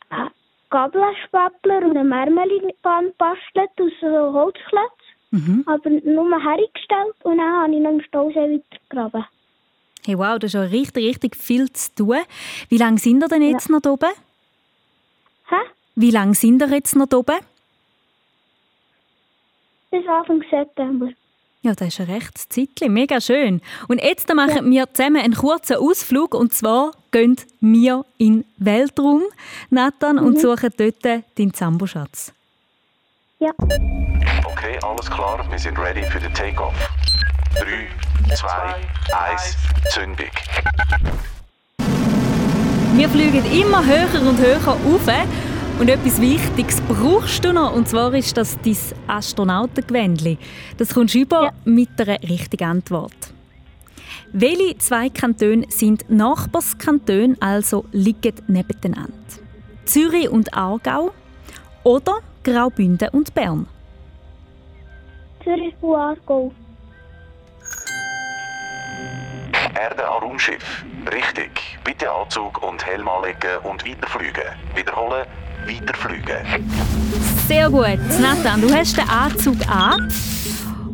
Gabelspapler 0.70 1.86
und 1.86 1.98
ein 1.98 2.08
Marmelinepan 2.08 3.14
bastelt 3.18 3.70
aus 3.80 3.92
so 4.02 4.08
Holzklötzen. 4.34 5.04
Mhm. 5.32 5.64
Aber 5.68 5.90
nur 5.90 6.44
hergestellt 6.44 7.16
und 7.24 7.38
dann 7.38 7.64
habe 7.64 7.74
ich 7.74 7.80
noch 7.80 7.92
im 7.92 8.02
Stausee 8.02 8.62
weitergegraben. 8.90 9.26
Hey, 10.06 10.18
wow, 10.18 10.38
das 10.38 10.50
ist 10.50 10.54
ja 10.54 10.62
richtig, 10.62 11.06
richtig 11.06 11.36
viel 11.36 11.72
zu 11.72 11.94
tun. 11.96 12.18
Wie 12.70 12.78
lange 12.78 12.98
sind 12.98 13.24
ihr 13.24 13.28
denn 13.28 13.42
jetzt 13.42 13.70
noch 13.70 13.82
da 13.82 13.92
oben? 13.92 14.12
Hä? 15.50 15.56
Wie 15.96 16.12
lange 16.12 16.34
sind 16.34 16.62
ihr 16.62 16.70
jetzt 16.70 16.96
noch 16.96 17.08
da 17.08 17.18
oben? 17.18 17.38
Bis 19.92 20.08
Anfang 20.08 20.44
September. 20.50 21.10
Ja, 21.64 21.74
das 21.74 21.88
ist 21.88 22.02
ein 22.02 22.08
rechtes 22.08 22.50
Zeitchen. 22.50 22.92
Mega 22.92 23.22
schön. 23.22 23.62
Und 23.88 24.04
jetzt 24.04 24.28
machen 24.34 24.70
wir 24.70 24.94
zusammen 24.94 25.22
einen 25.22 25.34
kurzen 25.34 25.78
Ausflug. 25.78 26.36
Und 26.36 26.54
zwar 26.54 26.92
gehen 27.12 27.38
wir 27.62 28.04
in 28.18 28.42
den 28.42 28.46
Weltraum, 28.58 29.22
Nathan, 29.70 30.20
und 30.20 30.42
suchen 30.42 30.72
dort 30.76 31.06
deinen 31.06 31.54
Zamboschatz. 31.54 32.34
Ja. 33.40 33.52
Okay, 33.60 34.78
alles 34.82 35.10
klar, 35.10 35.46
wir 35.50 35.58
sind 35.58 35.80
ready 35.80 36.04
für 36.04 36.20
den 36.20 36.34
Takeoff. 36.34 36.76
3, 37.56 38.36
2, 38.36 38.76
1, 39.32 39.58
Zündung. 39.94 40.32
Wir 42.96 43.08
fliegen 43.08 43.46
immer 43.54 43.86
höher 43.86 44.22
und 44.28 44.38
höher 44.38 44.68
auf. 44.68 45.08
Und 45.80 45.90
etwas 45.90 46.22
Wichtiges 46.22 46.80
brauchst 46.82 47.44
du 47.44 47.52
noch, 47.52 47.76
und 47.76 47.90
zwar 47.90 48.14
ist 48.14 48.38
das 48.38 48.58
dein 48.62 48.78
Astronautengewändli. 49.08 50.38
Das 50.78 50.94
kommst 50.94 51.16
du 51.16 51.20
über 51.20 51.52
mit 51.66 51.90
einer 52.00 52.22
richtigen 52.22 52.64
Antwort. 52.64 53.34
Welche 54.32 54.78
zwei 54.78 55.10
Kantone 55.10 55.66
sind 55.70 56.10
Nachbarskantone, 56.10 57.36
also 57.40 57.86
liegen 57.92 58.36
nebeneinander? 58.48 59.14
Zürich 59.86 60.30
und 60.30 60.54
Aargau 60.54 61.12
oder 61.84 62.20
Graubünden 62.44 63.10
und 63.10 63.34
Bern? 63.34 63.68
Zürich 65.44 65.76
und 65.82 65.96
Aargau. 65.96 66.52
Erde 69.76 70.08
an 70.08 70.24
Raumschiff. 70.24 70.86
Richtig. 71.12 71.78
Bitte 71.84 72.10
Anzug 72.10 72.62
und 72.64 72.86
Helm 72.86 73.08
anlegen 73.08 73.58
und 73.64 73.86
weiterfliegen. 73.86 74.44
Wiederholen, 74.76 75.26
weiterfliegen. 75.68 76.38
Sehr 77.48 77.70
gut. 77.70 78.00
Nathan, 78.22 78.62
du 78.62 78.74
hast 78.74 78.98
den 78.98 79.10
Anzug 79.10 79.58
an. 79.68 80.12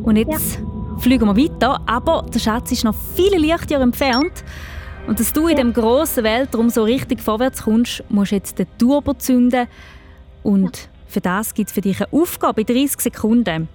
Und 0.02 0.16
jetzt 0.16 0.60
fliegen 0.98 1.26
wir 1.26 1.36
weiter. 1.36 1.80
Aber 1.86 2.26
der 2.32 2.38
Schatz 2.38 2.72
ist 2.72 2.84
noch 2.84 2.94
viele 3.14 3.38
Lichtjahre 3.38 3.82
entfernt. 3.82 4.44
Und 5.06 5.18
dass 5.18 5.32
du 5.32 5.48
in 5.48 5.56
dem 5.56 5.72
grossen 5.72 6.24
Weltraum 6.24 6.70
so 6.70 6.84
richtig 6.84 7.20
vorwärts 7.20 7.62
kommst, 7.62 8.04
musst 8.08 8.32
du 8.32 8.36
jetzt 8.36 8.58
den 8.58 8.66
Turbo 8.78 9.14
zünden. 9.14 9.66
Und 10.42 10.88
für 11.06 11.20
das 11.20 11.54
gibt 11.54 11.68
es 11.68 11.74
für 11.74 11.80
dich 11.80 12.00
eine 12.00 12.12
Aufgabe 12.12 12.60
in 12.60 12.66
30 12.66 13.00
Sekunden. 13.00 13.68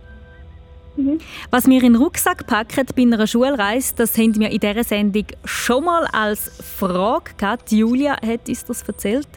Was 1.51 1.67
wir 1.67 1.83
in 1.83 1.93
den 1.93 1.95
Rucksack 1.97 2.47
packen 2.47 2.85
bei 2.95 3.01
einer 3.01 3.27
Schulreise, 3.27 3.93
das 3.97 4.17
haben 4.17 4.39
wir 4.39 4.49
in 4.49 4.59
dieser 4.59 4.83
Sendung 4.83 5.25
schon 5.43 5.83
mal 5.83 6.05
als 6.13 6.49
Frage 6.77 7.31
gehabt. 7.35 7.71
Julia 7.71 8.13
hat 8.13 8.47
uns 8.47 8.63
das 8.63 8.81
erzählt. 8.83 9.27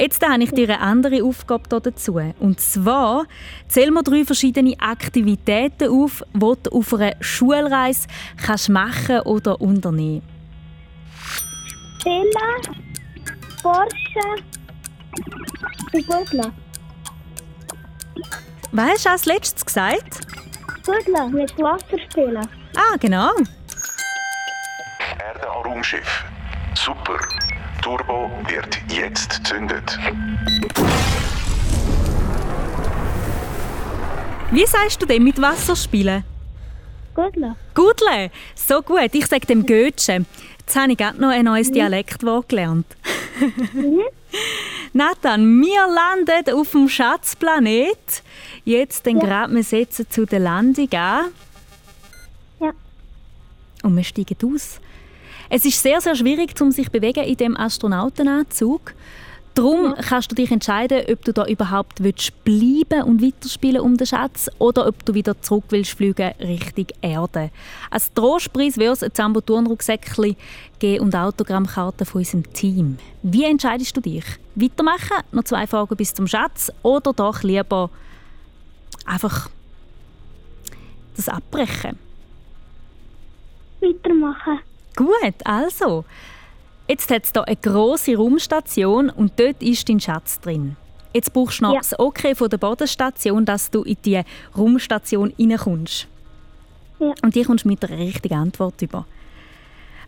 Jetzt 0.00 0.26
habe 0.26 0.42
ich 0.42 0.50
dir 0.52 0.64
eine 0.64 0.80
andere 0.80 1.22
Aufgabe 1.22 1.68
dazu. 1.68 2.18
Und 2.38 2.58
zwar 2.58 3.26
zähl 3.68 3.90
mir 3.90 4.02
drei 4.02 4.24
verschiedene 4.24 4.74
Aktivitäten 4.80 5.90
auf, 5.90 6.24
die 6.32 6.38
du 6.38 6.70
auf 6.70 6.94
einer 6.94 7.12
Schulreise 7.20 8.08
kannst 8.42 8.70
machen 8.70 9.20
oder 9.20 9.60
unternehmen 9.60 10.22
Spielen, 11.98 12.30
Forschen 13.60 14.42
und 15.92 16.06
Gurgeln. 16.06 16.52
Was 18.72 18.90
hast 18.90 19.04
du 19.04 19.10
als 19.10 19.24
letztes 19.26 19.66
gesagt? 19.66 20.20
Gurgeln, 20.86 21.30
mit 21.34 21.58
Wasser 21.58 21.98
spielen. 22.10 22.48
Ah, 22.74 22.96
genau. 22.98 23.32
Erde 25.18 25.50
an 25.50 25.62
Raumschiff. 25.62 26.24
Super. 26.74 27.18
Turbo 27.82 28.30
wird 28.46 28.78
jetzt 28.90 29.40
zündet. 29.46 29.98
Wie 34.50 34.66
sagst 34.66 35.00
du 35.00 35.06
dem 35.06 35.24
mit 35.24 35.40
Wasser 35.40 35.74
spielen? 35.74 36.24
Gurgeln. 37.14 37.56
Gudle, 37.74 38.30
so 38.54 38.82
gut. 38.82 39.10
Ich 39.12 39.26
sage 39.26 39.46
dem 39.46 39.64
Götschen. 39.64 40.26
Jetzt 40.58 40.76
habe 40.76 40.92
ich 40.92 40.98
gerade 40.98 41.20
noch 41.20 41.30
ein 41.30 41.44
neues 41.44 41.70
Dialektwort 41.70 42.48
gelernt. 42.48 42.86
Nathan, 44.92 45.60
wir 45.60 45.86
landen 45.88 46.54
auf 46.54 46.70
dem 46.72 46.88
Schatzplanet. 46.88 48.22
Jetzt 48.64 49.06
dann 49.06 49.18
gerade 49.18 49.54
wir 49.54 49.64
setzen 49.64 50.06
zu 50.10 50.26
der 50.26 50.40
Landung 50.40 50.92
an. 50.92 51.26
Ja. 52.60 52.72
Und 53.82 53.96
wir 53.96 54.04
steigen 54.04 54.36
aus. 54.44 54.80
Es 55.52 55.64
ist 55.64 55.82
sehr, 55.82 56.00
sehr 56.00 56.14
schwierig, 56.14 56.58
um 56.60 56.70
sich 56.70 56.86
zu 56.86 56.92
bewegen 56.92 57.24
in 57.24 57.36
dem 57.36 57.56
Astronautenanzug. 57.56 58.94
Darum 59.54 59.96
kannst 59.96 60.30
du 60.30 60.36
dich 60.36 60.52
entscheiden, 60.52 61.02
ob 61.10 61.24
du 61.24 61.32
da 61.32 61.44
überhaupt 61.44 62.04
willst 62.04 62.44
bleiben 62.44 63.02
und 63.02 63.20
weiterspielen 63.20 63.80
um 63.80 63.96
den 63.96 64.06
Schatz 64.06 64.48
oder 64.60 64.86
ob 64.86 65.04
du 65.04 65.12
wieder 65.12 65.42
zurück 65.42 65.64
willst 65.70 65.90
fliegen 65.90 66.30
Richtung 66.38 66.86
Erde. 67.02 67.50
Als 67.90 68.12
Trostpreis 68.14 68.78
wird 68.78 68.92
es 68.92 69.02
ein 69.02 69.12
Zambo 69.12 69.40
Turnrucksäckchen 69.40 70.36
geben 70.78 71.04
und 71.04 71.16
Autogrammkarten 71.16 72.06
von 72.06 72.20
unserem 72.20 72.52
Team. 72.52 72.98
Wie 73.24 73.42
entscheidest 73.42 73.96
du 73.96 74.00
dich? 74.00 74.24
Weitermachen, 74.54 75.24
noch 75.32 75.44
zwei 75.44 75.66
Fragen 75.66 75.96
bis 75.96 76.14
zum 76.14 76.28
Schatz 76.28 76.70
oder 76.84 77.12
doch 77.12 77.42
lieber 77.42 77.90
einfach 79.04 79.50
das 81.16 81.28
abbrechen? 81.28 81.98
Weitermachen. 83.80 84.60
Gut, 85.00 85.34
also. 85.44 86.04
Jetzt 86.86 87.10
hat 87.10 87.24
es 87.24 87.30
hier 87.32 87.46
eine 87.46 87.56
grosse 87.56 88.16
Raumstation 88.16 89.08
und 89.08 89.32
dort 89.40 89.62
ist 89.62 89.88
dein 89.88 89.98
Schatz 89.98 90.38
drin. 90.40 90.76
Jetzt 91.14 91.32
brauchst 91.32 91.60
du 91.60 91.64
noch 91.64 91.72
Ja. 91.72 91.78
das 91.78 91.98
Okay 91.98 92.34
von 92.34 92.50
der 92.50 92.58
Bodenstation, 92.58 93.46
dass 93.46 93.70
du 93.70 93.82
in 93.82 93.96
die 94.04 94.20
Raumstation 94.54 95.32
reinkommst. 95.38 96.06
Ja. 96.98 97.14
Und 97.22 97.34
die 97.34 97.44
kommst 97.44 97.64
du 97.64 97.68
mit 97.68 97.82
der 97.82 97.98
richtigen 97.98 98.34
Antwort 98.34 98.82
über. 98.82 99.06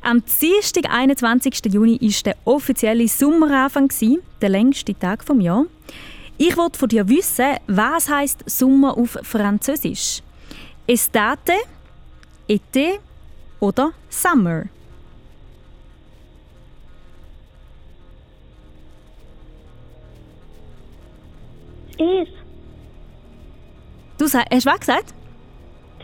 Am 0.03 0.23
Dienstag, 0.43 0.91
21. 0.91 1.73
Juni, 1.73 1.99
war 1.99 2.23
der 2.25 2.37
offizielle 2.45 3.09
Sommeranfang, 3.09 3.89
der 4.43 4.49
längste 4.51 4.99
Tag 4.99 5.25
vom 5.25 5.41
Jahr. 5.41 5.65
Ich 6.37 6.55
wollte 6.59 6.79
von 6.79 6.91
dir 6.91 7.09
wissen, 7.09 7.57
was 7.67 8.11
heißt 8.11 8.41
Sommer 8.45 8.99
auf 8.99 9.17
Französisch? 9.23 10.21
Estate, 10.87 11.55
été 12.47 12.99
oder 13.59 13.93
Summer? 14.11 14.65
Eis. 22.03 22.29
Du 24.19 24.27
sa- 24.27 24.45
hast 24.51 24.67
was 24.67 24.81
gesagt? 24.81 25.15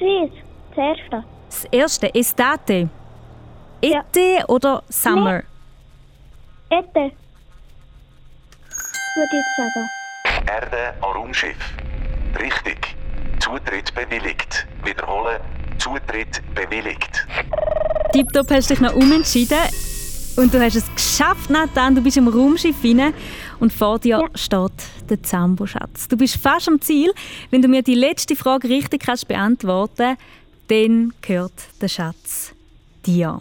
Eis. 0.01 0.31
Das 0.75 0.79
erste. 0.79 1.25
Das 1.51 1.65
erste, 1.73 2.15
Estate. 2.15 2.89
Ja. 3.83 4.01
Été 4.01 4.45
oder 4.49 4.83
Summer? 4.89 5.43
Ette. 6.71 7.11
Würde 9.15 9.37
ich 9.41 9.47
sagen. 9.57 9.89
Erde 10.47 10.95
an 11.03 11.11
Raumschiff. 11.17 11.57
Richtig. 12.39 12.97
Zutritt 13.41 13.93
bewilligt. 13.95 14.67
Wiederholen. 14.85 15.41
Zutritt 15.79 16.43
bewilligt. 16.55 17.27
Tipptopp 18.13 18.51
hast 18.51 18.71
du 18.71 18.75
dich 18.75 18.81
noch 18.83 18.95
umentschieden 18.95 19.59
und 20.39 20.55
du 20.55 20.61
hast 20.61 20.77
es 20.77 20.95
geschafft, 20.95 21.51
Nathan. 21.51 21.95
Du 21.95 22.01
bist 22.01 22.17
im 22.17 22.29
Raumschiff 22.29 22.77
rein 22.85 23.13
und 23.61 23.73
vor 23.73 23.99
dir 23.99 24.21
Ja. 24.21 24.29
steht 24.35 24.73
der 25.11 25.23
Zambo-Schatz. 25.23 26.09
Du 26.09 26.17
bist 26.17 26.37
fast 26.37 26.69
am 26.69 26.81
Ziel. 26.81 27.13
Wenn 27.51 27.61
du 27.61 27.69
mir 27.69 27.83
die 27.83 27.95
letzte 27.95 28.37
Frage 28.37 28.69
richtig 28.69 29.03
kannst 29.03 29.29
beantworten 29.29 30.17
dann 30.69 31.15
gehört 31.23 31.55
der 31.81 31.89
Schatz 31.89 32.53
dir. 33.07 33.41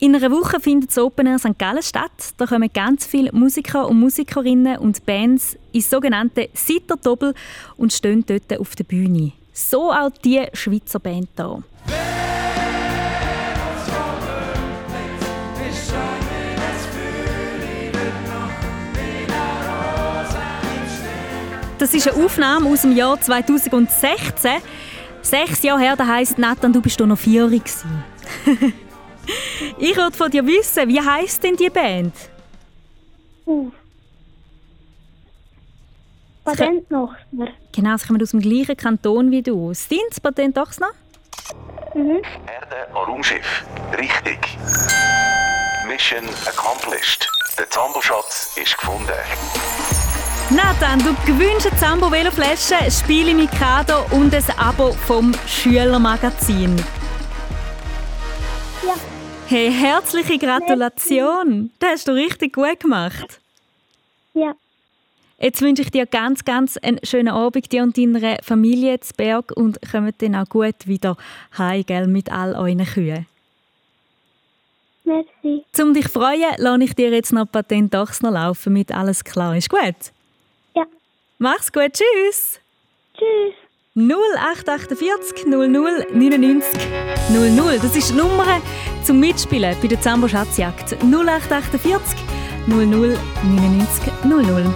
In 0.00 0.14
einer 0.14 0.30
Woche 0.32 0.58
findet 0.60 0.90
das 0.90 0.98
Open 0.98 1.26
Air 1.28 1.38
St. 1.38 1.58
Gallen 1.58 1.82
statt. 1.82 2.34
Da 2.36 2.46
kommen 2.46 2.68
ganz 2.72 3.06
viele 3.06 3.32
Musiker 3.32 3.88
und 3.88 4.00
Musikerinnen 4.00 4.78
und 4.78 5.06
Bands 5.06 5.56
ins 5.72 5.90
sogenannte 5.90 6.48
Sitterdoppel 6.54 7.34
und 7.76 7.92
stehen 7.92 8.24
dort 8.26 8.58
auf 8.60 8.74
der 8.74 8.84
Bühne. 8.84 9.32
So 9.52 9.92
auch 9.92 10.10
die 10.24 10.44
Schweizer 10.54 10.98
Band 10.98 11.28
hier. 11.36 11.62
Das 21.78 21.94
ist 21.94 22.08
eine 22.08 22.24
Aufnahme 22.24 22.68
aus 22.70 22.82
dem 22.82 22.96
Jahr 22.96 23.20
2016. 23.20 24.50
Sechs 25.22 25.62
Jahre 25.62 25.80
her, 25.80 25.96
das 25.96 26.06
heisst, 26.08 26.38
Nathan, 26.38 26.72
du 26.72 26.80
bist 26.80 27.00
doch 27.00 27.06
noch 27.06 27.18
vier 27.18 27.46
gewesen. 27.46 28.04
Ich 29.76 29.94
wollte 29.98 30.16
von 30.16 30.30
dir 30.30 30.46
wissen, 30.46 30.88
wie 30.88 31.00
heisst 31.00 31.44
denn 31.44 31.54
die 31.54 31.68
Band? 31.68 32.14
Uh. 33.46 33.70
Patent 36.44 36.90
noch. 36.90 37.14
Genau, 37.72 37.96
sie 37.98 38.06
kommen 38.06 38.22
aus 38.22 38.30
dem 38.30 38.40
gleichen 38.40 38.74
Kanton 38.74 39.30
wie 39.30 39.42
du. 39.42 39.74
Sind 39.74 40.00
das 40.08 40.20
Patent 40.20 40.56
doch 40.56 40.70
noch? 40.78 40.94
Mhm. 41.94 42.22
Erde 42.46 42.88
an 42.88 43.04
Raumschiff. 43.06 43.66
Richtig. 43.98 44.38
Mission 45.86 46.24
accomplished. 46.46 47.28
Der 47.58 47.68
Zamboschatz 47.68 48.56
ist 48.56 48.78
gefunden. 48.78 49.12
Nathan, 50.50 50.98
du 51.00 51.14
gewinnst 51.26 51.66
eine 51.66 51.78
Zambo 51.78 52.10
Veloflasche, 52.10 52.76
ein 52.76 52.90
Spiel 52.90 53.28
im 53.28 53.36
Mikado 53.36 54.06
und 54.12 54.34
ein 54.34 54.44
Abo 54.56 54.92
vom 54.92 55.34
Schülermagazin. 55.46 56.74
Ja. 58.82 58.94
Hey, 59.46 59.70
herzliche 59.70 60.38
Gratulation! 60.38 61.70
Das 61.78 61.90
hast 61.90 62.08
du 62.08 62.12
richtig 62.12 62.54
gut 62.54 62.80
gemacht. 62.80 63.40
Ja. 64.32 64.54
Jetzt 65.38 65.60
wünsche 65.60 65.82
ich 65.82 65.90
dir 65.90 66.06
ganz, 66.06 66.46
ganz 66.46 66.78
einen 66.78 66.98
schönen 67.02 67.28
Abend, 67.28 67.70
dir 67.70 67.82
und 67.82 67.98
deiner 67.98 68.38
Familie 68.42 68.98
zu 69.00 69.12
Berg 69.14 69.52
und 69.54 69.78
kommt 69.92 70.22
dann 70.22 70.34
auch 70.34 70.48
gut 70.48 70.86
wieder 70.86 71.18
heim, 71.58 71.84
gell, 71.84 72.06
mit 72.06 72.32
all 72.32 72.54
euren 72.54 72.86
Kühen. 72.86 73.26
Merci. 75.04 75.62
Um 75.78 75.92
dich 75.92 76.06
zu 76.06 76.12
freuen, 76.12 76.54
lasse 76.56 76.84
ich 76.84 76.94
dir 76.94 77.10
jetzt 77.10 77.34
noch 77.34 77.52
Patent 77.52 77.92
Dachs 77.92 78.22
noch 78.22 78.32
laufen, 78.32 78.72
mit 78.72 78.92
alles 78.92 79.22
klar. 79.22 79.54
Ist 79.54 79.68
gut? 79.68 80.12
Mach's 81.40 81.70
gut, 81.70 81.92
tschüss! 81.92 82.58
Tschüss. 83.16 83.54
0848 83.94 85.46
00 85.46 86.06
99 86.12 86.66
00. 87.30 87.78
Das 87.80 87.94
ist 87.94 88.10
die 88.10 88.14
Nummer 88.14 88.60
zum 89.04 89.20
Mitspielen 89.20 89.76
bei 89.80 89.86
der 89.86 90.00
Zambo 90.00 90.26
Schatzjagd. 90.26 90.96
0848 91.00 92.18
00 92.66 93.16
99 93.44 94.12
00. 94.24 94.74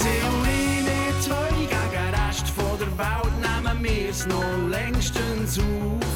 Theorie, 0.00 0.80
wir 0.86 1.20
zwei 1.20 1.50
gegen 1.58 1.90
den 1.92 2.14
Rest 2.26 2.48
von 2.48 2.78
der 2.78 2.88
Welt 2.96 3.34
nehmen 3.42 3.84
wir's 3.84 4.26
noch 4.26 4.68
längstens 4.70 5.58
auf. 5.58 6.15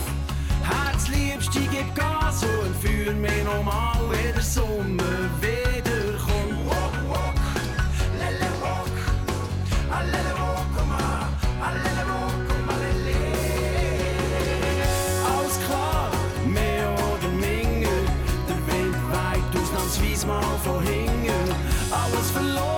Gib 1.80 1.94
Gas 1.94 2.42
und 2.42 2.76
führ 2.76 3.14
mich 3.14 3.42
nochmal, 3.42 3.96
wenn 4.10 4.34
der 4.34 4.42
Sommer 4.42 5.16
wiederkommt. 5.40 6.58
Walk, 6.68 6.96
walk, 7.08 7.40
lele 8.18 8.50
walk, 8.60 8.96
a 9.90 10.02
lele 10.02 10.34
walk, 10.42 10.74
oh 10.78 10.84
ma, 10.84 11.28
a 11.66 11.70
lele 11.82 12.04
walk, 12.10 12.48
ma, 12.66 12.74
lele. 12.82 13.16
Alles 15.32 15.56
klar, 15.64 16.10
mehr 16.44 16.92
oder 16.92 17.30
minder, 17.30 18.02
der 18.46 18.60
Wind 18.66 18.96
weht 19.10 19.62
ausnahmsweise 19.62 20.26
mal 20.26 20.58
von 20.62 20.82
hinten. 20.82 21.54
Alles 21.90 22.30
verloren 22.30 22.69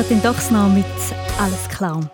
Patent 0.00 0.24
Dachs 0.24 0.50
noch 0.50 0.72
mit 0.72 0.86
alles 1.38 1.68
klar. 1.68 2.00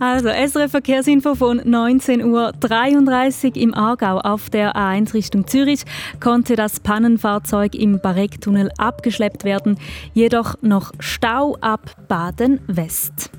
Also, 0.00 0.28
SRF 0.28 0.70
Verkehrsinfo 0.70 1.34
von 1.34 1.60
19.33 1.60 3.48
Uhr 3.48 3.56
im 3.56 3.74
Aargau 3.74 4.20
auf 4.20 4.48
der 4.48 4.76
A1 4.76 5.12
Richtung 5.12 5.48
Zürich 5.48 5.82
konnte 6.20 6.54
das 6.54 6.78
Pannenfahrzeug 6.78 7.74
im 7.74 8.00
Barektunnel 8.00 8.70
abgeschleppt 8.78 9.42
werden, 9.42 9.76
jedoch 10.14 10.54
noch 10.62 10.92
Stau 11.00 11.56
ab 11.60 11.96
Baden-West. 12.06 13.32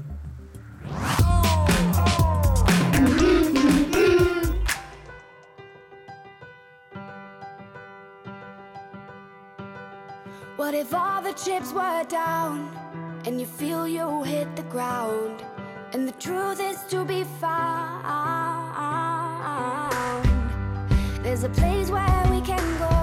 What 10.60 10.74
if 10.74 10.94
all 10.94 11.22
the 11.22 11.32
chips 11.32 11.72
were 11.72 12.04
down 12.10 12.70
and 13.26 13.40
you 13.40 13.46
feel 13.46 13.88
you 13.88 14.24
hit 14.24 14.58
the 14.58 14.64
ground 14.64 15.42
and 15.94 16.06
the 16.06 16.12
truth 16.12 16.60
is 16.60 16.84
to 16.90 17.06
be 17.06 17.24
found? 17.40 18.04
There's 21.24 21.46
a 21.46 21.50
place 21.50 21.90
where 21.90 22.26
we 22.30 22.42
can 22.42 22.60
go 22.78 22.99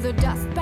throw 0.00 0.12
the 0.12 0.20
dust 0.20 0.55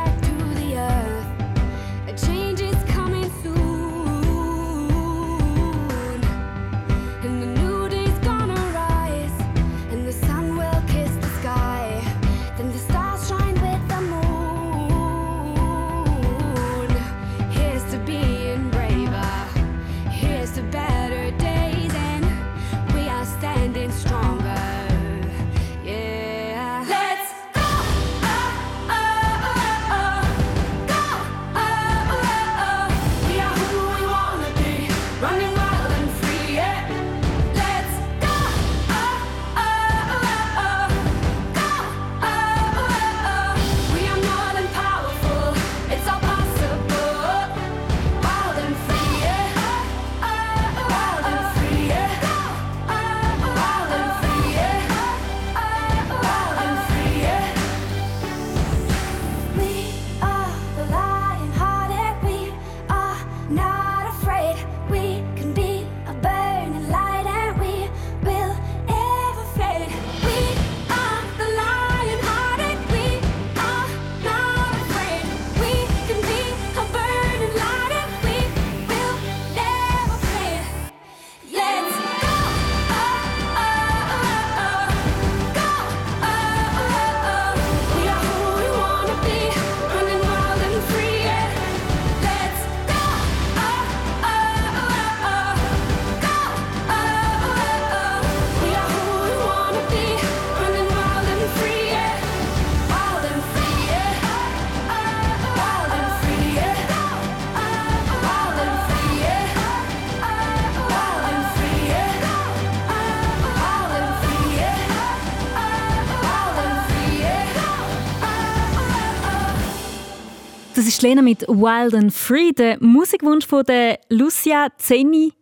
ist 120.94 121.02
Lena 121.02 121.22
mit 121.22 121.42
Wild 121.48 121.92
and 121.92 122.14
Free, 122.14 122.52
der 122.52 122.76
Musikwunsch 122.78 123.48
von 123.48 123.64
der 123.64 123.98
Lucia 124.10 124.68
Zeni. 124.76 125.32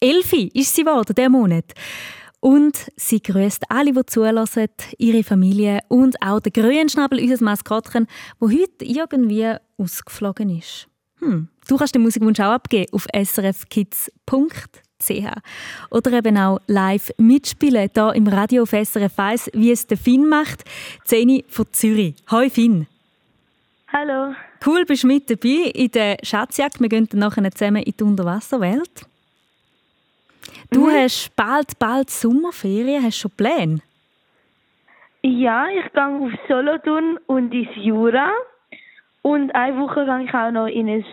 Elfi 0.00 0.50
ist 0.54 0.74
sie 0.74 0.84
geworden, 0.84 1.14
der 1.14 1.28
Monat. 1.28 1.74
Und 2.40 2.90
sie 2.96 3.20
grüßt 3.20 3.64
alle, 3.68 3.92
die 3.92 4.06
zulassen, 4.06 4.68
ihre 4.96 5.22
Familie 5.22 5.80
und 5.88 6.16
auch 6.22 6.40
den 6.40 6.54
Grünschnabel, 6.54 7.20
unser 7.20 7.44
Maskottchen, 7.44 8.06
wo 8.40 8.48
heute 8.48 8.86
irgendwie 8.86 9.54
ausgeflogen 9.76 10.56
ist. 10.56 10.88
Hm. 11.18 11.48
Du 11.68 11.76
kannst 11.76 11.94
den 11.94 12.00
Musikwunsch 12.00 12.40
auch 12.40 12.52
abgeben 12.52 12.90
auf 12.92 13.06
srfkids.ch 13.14 14.70
oder 15.90 16.12
eben 16.14 16.38
auch 16.38 16.58
live 16.68 17.10
mitspielen, 17.18 17.90
hier 17.92 18.14
im 18.14 18.28
Radio 18.28 18.62
auf 18.62 18.70
SRF 18.70 19.18
1, 19.18 19.50
wie 19.52 19.72
es 19.72 19.86
der 19.86 19.98
Finn 19.98 20.26
macht. 20.26 20.64
Zeni 21.04 21.44
von 21.48 21.66
Zürich. 21.70 22.14
Hoi 22.30 22.48
Finn. 22.48 22.86
Hallo. 23.92 24.34
Cool, 24.64 24.84
bist 24.84 25.02
du 25.02 25.08
mit 25.08 25.28
dabei 25.28 25.70
in 25.74 25.90
der 25.90 26.18
Schatzjagd. 26.22 26.80
Wir 26.80 26.88
gehen 26.88 27.08
dann 27.10 27.20
nachher 27.20 27.50
zusammen 27.50 27.82
in 27.82 27.94
die 27.98 28.04
Unterwasserwelt. 28.04 29.06
Du 30.70 30.88
hast 30.88 31.34
bald, 31.34 31.78
bald 31.78 32.10
Sommerferien. 32.10 33.02
Hast 33.02 33.18
du 33.18 33.22
schon 33.22 33.30
Pläne? 33.32 33.80
Ja, 35.22 35.66
ich 35.68 35.92
gehe 35.92 36.06
auf 36.06 36.30
Solothurn 36.48 37.18
und 37.26 37.52
ins 37.52 37.68
Jura. 37.76 38.30
Und 39.22 39.54
eine 39.54 39.78
Woche 39.78 40.04
gehe 40.04 40.24
ich 40.24 40.34
auch 40.34 40.50
noch 40.50 40.66
in 40.66 40.88
ein 40.88 41.04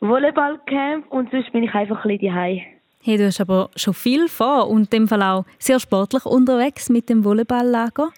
Volleyballcamp 0.00 1.10
und 1.10 1.30
sonst 1.30 1.50
bin 1.52 1.64
ich 1.64 1.74
einfach 1.74 2.04
ein 2.04 2.18
bisschen 2.18 2.34
daheim. 2.34 2.60
Hey, 3.02 3.16
du 3.16 3.26
hast 3.26 3.40
aber 3.40 3.70
schon 3.76 3.94
viel 3.94 4.28
vor 4.28 4.68
und 4.68 4.92
in 4.92 5.00
dem 5.00 5.08
Fall 5.08 5.22
auch 5.22 5.44
sehr 5.58 5.80
sportlich 5.80 6.24
unterwegs 6.26 6.88
mit 6.88 7.08
dem 7.08 7.24
Volleyballlager. 7.24 8.10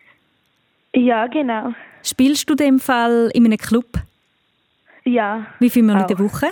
Ja, 0.95 1.27
genau. 1.27 1.73
Spielst 2.03 2.49
du 2.49 2.55
in 2.55 2.59
dem 2.59 2.79
Fall 2.81 3.31
in 3.35 3.45
einem 3.45 3.59
Club? 3.59 3.87
Ja. 5.05 5.47
Wie 5.59 5.71
viel 5.71 5.83
Mal 5.83 6.01
in 6.03 6.07
der 6.07 6.19
Woche? 6.19 6.47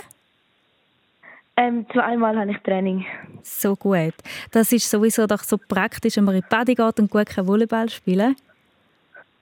Ähm, 1.57 1.85
zweimal 1.91 2.37
habe 2.39 2.51
ich 2.51 2.57
Training. 2.59 3.05
So 3.43 3.75
gut. 3.75 4.13
Das 4.51 4.71
ist 4.71 4.89
sowieso 4.89 5.27
doch 5.27 5.43
so 5.43 5.57
praktisch, 5.57 6.15
wenn 6.17 6.23
man 6.23 6.35
in 6.35 6.41
die 6.41 6.47
Bade 6.49 6.73
geht 6.73 6.99
und 6.99 7.11
gut 7.11 7.25
kann 7.27 7.47
Volleyball 7.47 7.89
spielen 7.89 8.35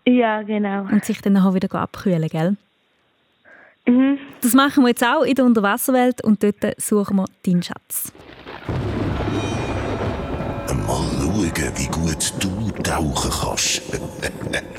Ja, 0.06 0.42
genau. 0.42 0.82
und 0.92 1.06
sich 1.06 1.22
dann 1.22 1.34
nachher 1.34 1.54
wieder 1.54 1.74
abkühlen, 1.76 2.28
gell? 2.28 2.58
Mhm. 3.86 4.18
Das 4.42 4.54
machen 4.54 4.84
wir 4.84 4.90
jetzt 4.90 5.04
auch 5.06 5.24
in 5.24 5.36
der 5.36 5.46
Unterwasserwelt 5.46 6.24
und 6.24 6.42
dort 6.44 6.82
suchen 6.82 7.18
wir 7.18 7.26
deinen 7.46 7.62
Schatz. 7.62 8.12
Mal 10.68 10.76
schauen, 10.88 11.72
wie 11.78 11.88
gut 11.88 12.34
du 12.40 12.72
tauchen 12.82 13.32
kannst. 13.32 13.82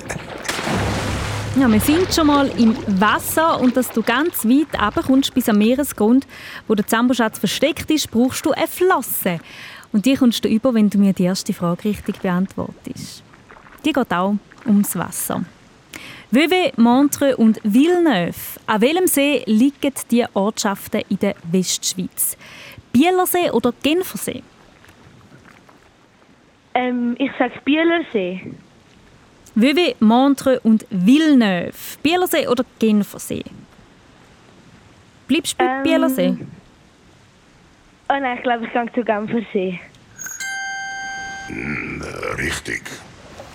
Ja, 1.59 1.67
wir 1.67 1.81
sind 1.81 2.15
schon 2.15 2.29
mal 2.29 2.49
im 2.57 2.77
Wasser 3.01 3.61
und 3.61 3.77
dass 3.77 3.91
du 3.91 4.01
ganz 4.01 4.45
weit 4.45 4.81
runterkommst 4.81 5.35
bis 5.35 5.49
am 5.49 5.59
Meeresgrund, 5.59 6.25
wo 6.69 6.77
der 6.77 6.87
Zamboschatz 6.87 7.41
versteckt 7.41 7.91
ist, 7.91 8.13
brauchst 8.13 8.47
du 8.47 8.53
eine 8.53 8.69
Flosse. 8.69 9.41
Und 9.93 10.07
die 10.07 10.15
kommst 10.15 10.45
du 10.45 10.49
über, 10.49 10.73
wenn 10.73 10.89
du 10.89 10.99
mir 10.99 11.13
die 11.13 11.25
erste 11.25 11.53
Frage 11.53 11.87
richtig 11.87 12.21
beantwortest. 12.21 13.25
Die 13.85 13.93
geht 13.93 14.13
auch 14.13 14.37
ums 14.67 14.97
Wasser. 14.97 15.45
Vevey, 16.31 16.73
Montreux 16.77 17.35
und 17.37 17.59
Villeneuve. 17.65 18.61
An 18.67 18.81
welchem 18.81 19.09
See 19.09 19.43
liegen 19.47 19.95
die 20.13 20.27
Ortschaften 20.35 21.03
in 21.09 21.19
der 21.19 21.35
Westschweiz? 21.51 22.37
Bielersee 22.93 23.51
oder 23.51 23.73
Genfersee? 23.83 24.45
Ähm, 26.75 27.17
ich 27.19 27.33
sage 27.37 27.55
Bielersee. 27.65 28.53
Vevey, 29.61 29.97
Montreux 29.99 30.61
und 30.63 30.87
Villeneuve. 30.89 31.73
Bielersee 32.01 32.47
oder 32.47 32.65
Genfersee? 32.79 33.43
Bleibst 35.27 35.55
du 35.55 35.65
bei 35.65 35.65
Ähm, 35.79 35.83
Bielersee? 35.83 36.37
Oh 38.09 38.15
nein, 38.21 38.37
ich 38.37 38.43
glaube, 38.45 38.67
ich 38.67 38.73
gehe 38.73 38.93
zu 38.95 39.03
Genfersee. 39.03 39.81
Hm, 41.49 42.03
richtig. 42.39 42.83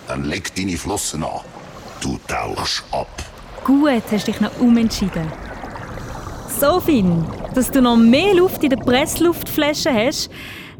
Dann 0.09 0.25
leg 0.25 0.53
deine 0.55 0.75
Flossen 0.75 1.23
an. 1.23 1.39
Du 2.01 2.19
tauchst 2.27 2.83
ab. 2.91 3.07
Gut, 3.63 4.03
hast 4.11 4.27
dich 4.27 4.41
noch 4.41 4.59
umentschieden. 4.59 5.31
So 6.59 6.81
Finn, 6.81 7.25
dass 7.55 7.71
du 7.71 7.81
noch 7.81 7.95
mehr 7.95 8.33
Luft 8.33 8.61
in 8.61 8.71
der 8.71 8.77
Pressluftflasche 8.77 9.93
hast, 9.93 10.29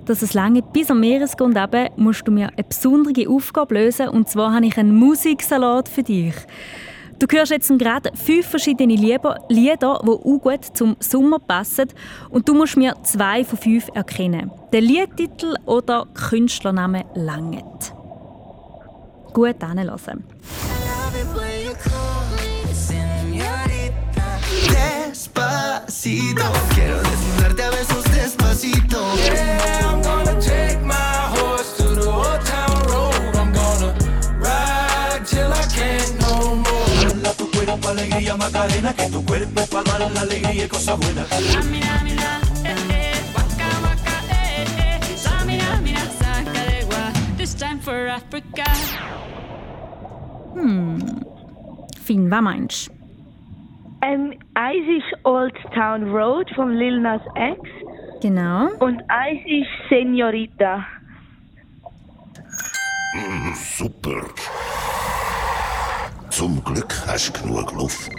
dass 0.06 0.22
es 0.22 0.34
lange 0.34 0.62
bis 0.62 0.89
am 0.91 0.99
Meeresgrund 0.99 1.58
eben, 1.58 1.89
musst 1.95 2.28
du 2.28 2.32
mir 2.32 2.49
eine 2.49 2.64
besondere 2.64 3.30
Aufgabe 3.30 3.76
lösen. 3.76 4.10
Und 4.10 4.30
zwar 4.30 4.54
habe 4.54 4.66
ich 4.66 4.78
einen 4.78 4.95
Musiksalat 4.95 5.89
für 5.89 6.04
dich. 6.04 6.36
Du 7.20 7.28
hörst 7.38 7.51
jetzt 7.51 7.72
gerade 7.80 8.12
fünf 8.16 8.47
verschiedene 8.47 8.95
Lieder, 8.95 9.39
die 9.49 9.74
auch 9.82 10.01
gut 10.41 10.66
zum 10.74 10.97
Sommer 10.99 11.39
passen. 11.39 11.88
Und 12.30 12.49
du 12.49 12.54
musst 12.54 12.76
mir 12.76 12.95
zwei 13.04 13.45
von 13.45 13.58
fünf 13.58 13.88
erkennen. 13.93 14.51
Der 14.74 14.82
Liedtitel 14.82 15.56
oder 15.66 16.06
Künstlername 16.14 17.06
langet. 17.16 17.93
Gut 19.34 19.64
anhören. 19.64 20.24
Despacito, 25.14 26.43
quiero 26.74 26.99
desnudarte 27.01 27.64
a 27.64 27.72
besos 27.72 28.04
despacito. 28.14 28.97
Yeah, 29.16 29.82
alegría 37.93 38.35
Macarena, 38.37 38.93
que 38.93 39.09
tu 39.09 39.23
cuerpo 39.25 39.59
es 39.61 39.69
para 39.69 39.99
dar 39.99 40.11
la 40.11 40.21
alegría 40.21 40.65
y 40.65 40.67
cosas 40.67 40.97
buenas. 40.99 41.27
This 47.37 47.53
time 47.53 47.79
for 47.79 48.07
Africa. 48.07 48.63
Hm. 50.53 50.99
Finn, 51.99 52.29
was 52.29 52.41
meinst 52.41 52.87
du? 52.87 52.93
Ähm, 54.01 54.33
eins 54.55 54.85
ist 54.97 55.25
Old 55.25 55.53
Town 55.73 56.09
Road 56.11 56.49
von 56.55 56.73
Lil 56.75 56.99
Nas 57.01 57.21
X 57.35 57.59
Genau. 58.21 58.69
und 58.79 59.01
eins 59.09 59.41
ist 59.45 59.69
Senorita. 59.89 60.85
Hm, 63.13 63.53
super. 63.55 64.23
Zum 66.36 66.63
Glück 66.63 66.91
hast 67.05 67.29
du 67.29 67.43
genug 67.43 67.71
Luft. 67.73 68.09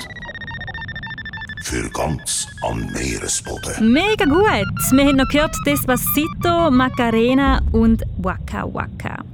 Für 1.65 1.91
ganz 1.91 2.47
am 2.63 2.87
Meeresboden. 2.93 3.93
Mega 3.93 4.25
gut! 4.25 4.93
Wir 4.93 5.05
haben 5.05 5.17
noch 5.17 5.29
gehört 5.29 5.57
Despacito, 5.67 6.71
Macarena 6.71 7.61
und 7.73 8.05
Waka 8.19 8.73
Waka. 8.73 9.25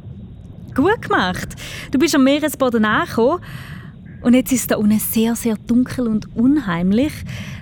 Gut 0.74 1.02
gemacht! 1.02 1.48
Du 1.90 1.98
bist 1.98 2.14
am 2.14 2.24
Meeresboden 2.24 2.86
angekommen 2.86 3.42
und 4.22 4.32
jetzt 4.32 4.50
ist 4.50 4.60
es 4.60 4.66
da 4.68 4.76
unten 4.76 4.98
sehr, 4.98 5.36
sehr 5.36 5.56
dunkel 5.56 6.08
und 6.08 6.34
unheimlich. 6.34 7.12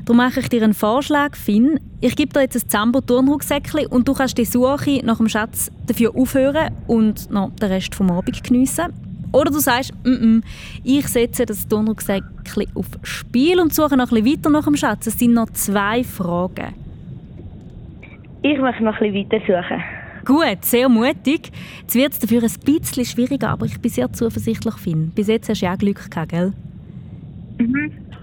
Darum 0.05 0.19
mache 0.19 0.39
ich 0.39 0.49
dir 0.49 0.63
einen 0.63 0.73
Vorschlag, 0.73 1.35
Finn. 1.35 1.81
Ich 2.01 2.15
gebe 2.15 2.33
dir 2.33 2.43
jetzt 2.43 2.55
ein 2.55 2.69
Zambo-Turnrucksäckchen 2.69 3.87
und 3.87 4.07
du 4.07 4.15
kannst 4.15 4.39
die 4.39 4.45
Suche 4.45 5.05
nach 5.05 5.17
dem 5.17 5.29
Schatz 5.29 5.73
dafür 5.85 6.15
aufhören 6.15 6.73
und 6.87 7.29
noch 7.29 7.51
den 7.57 7.73
Rest 7.73 7.97
vom 7.97 8.09
Abend 8.13 8.45
geniessen. 8.45 9.08
Oder 9.33 9.51
du 9.51 9.59
sagst, 9.59 9.93
mm 10.05 10.09
-mm, 10.09 10.43
ich 10.85 11.07
setze 11.09 11.45
das 11.45 11.67
Turnrucksäckchen 11.69 12.67
auf 12.75 12.87
Spiel 13.03 13.61
und 13.61 13.75
suche 13.75 13.97
noch 13.97 14.11
ein 14.11 14.23
bisschen 14.23 14.39
weiter 14.39 14.51
nach 14.51 14.65
dem 14.65 14.77
Schatz. 14.77 15.07
Es 15.07 15.19
sind 15.19 15.35
noch 15.35 15.51
zwei 15.51 16.03
Fragen. 16.05 16.75
Ich 18.43 18.59
möchte 18.59 18.85
noch 18.85 19.01
ein 19.01 19.13
bisschen 19.13 19.31
weiter 19.31 19.63
suchen. 19.63 19.83
Gut, 20.25 20.65
sehr 20.65 20.89
mutig. 20.89 21.51
Jetzt 21.81 21.95
wird 21.95 22.13
es 22.13 22.19
dafür 22.19 22.43
ein 22.43 22.53
bisschen 22.65 23.05
schwieriger, 23.05 23.51
aber 23.51 23.67
ich 23.67 23.81
bin 23.81 23.91
sehr 23.91 24.13
zuversichtlich, 24.13 24.75
Finn. 24.75 25.11
Bis 25.15 25.29
jetzt 25.29 25.49
hast 25.49 25.63
du 25.63 25.67
ja 25.67 25.75
auch 25.75 25.79
Glück 25.79 26.11
gehabt, 26.11 26.31
gell? 26.31 26.53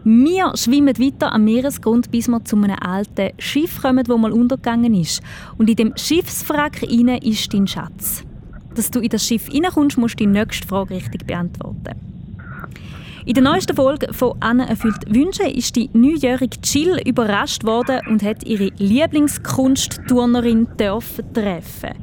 Wir 0.04 0.52
schwimmen 0.56 0.98
weiter 1.00 1.34
am 1.34 1.46
Meeresgrund, 1.46 2.12
bis 2.12 2.28
wir 2.28 2.44
zu 2.46 2.56
einem 2.58 2.78
alten 2.80 3.32
Schiff 3.40 3.82
kommen, 3.82 4.04
das 4.04 4.18
mal 4.18 4.32
untergegangen 4.32 4.94
ist. 4.94 5.24
Und 5.58 5.68
in 5.68 5.76
dem 5.76 5.94
Schiffswrack 5.96 6.84
ist 6.84 7.54
dein 7.54 7.68
Schatz. 7.68 8.24
Dass 8.76 8.92
du 8.92 9.00
in 9.00 9.10
das 9.10 9.26
Schiff 9.26 9.50
reinkommst, 9.52 9.98
musst 9.98 10.20
du 10.20 10.26
die 10.26 10.30
nächste 10.30 10.68
Frage 10.68 10.96
richtig 10.96 11.26
beantworten. 11.26 11.96
In 13.26 13.34
der 13.34 13.44
neuesten 13.44 13.76
Folge 13.76 14.14
von 14.14 14.36
«Anne 14.40 14.70
erfüllt 14.70 15.04
Wünsche» 15.08 15.48
ist 15.48 15.76
die 15.76 15.90
neunjährige 15.94 16.58
Jill 16.64 17.02
überrascht 17.06 17.64
worden 17.64 18.02
und 18.08 18.22
hat 18.22 18.44
ihre 18.44 18.70
Lieblingskunstturnerin 18.78 20.68
treffen. 20.78 21.96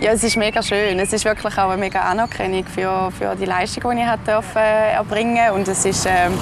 Ja, 0.00 0.12
es 0.12 0.24
ist 0.24 0.36
mega 0.36 0.60
schön. 0.62 0.98
Es 0.98 1.12
ist 1.12 1.24
wirklich 1.24 1.56
auch 1.56 1.70
eine 1.70 1.80
mega 1.80 2.00
Anerkennung 2.00 2.64
für, 2.64 3.12
für 3.16 3.36
die 3.36 3.44
Leistung, 3.44 3.92
die 3.92 3.98
ich 3.98 4.06
erbringen 4.56 5.52
und 5.52 5.68
es 5.68 5.84
ist 5.84 6.06
ähm, 6.06 6.32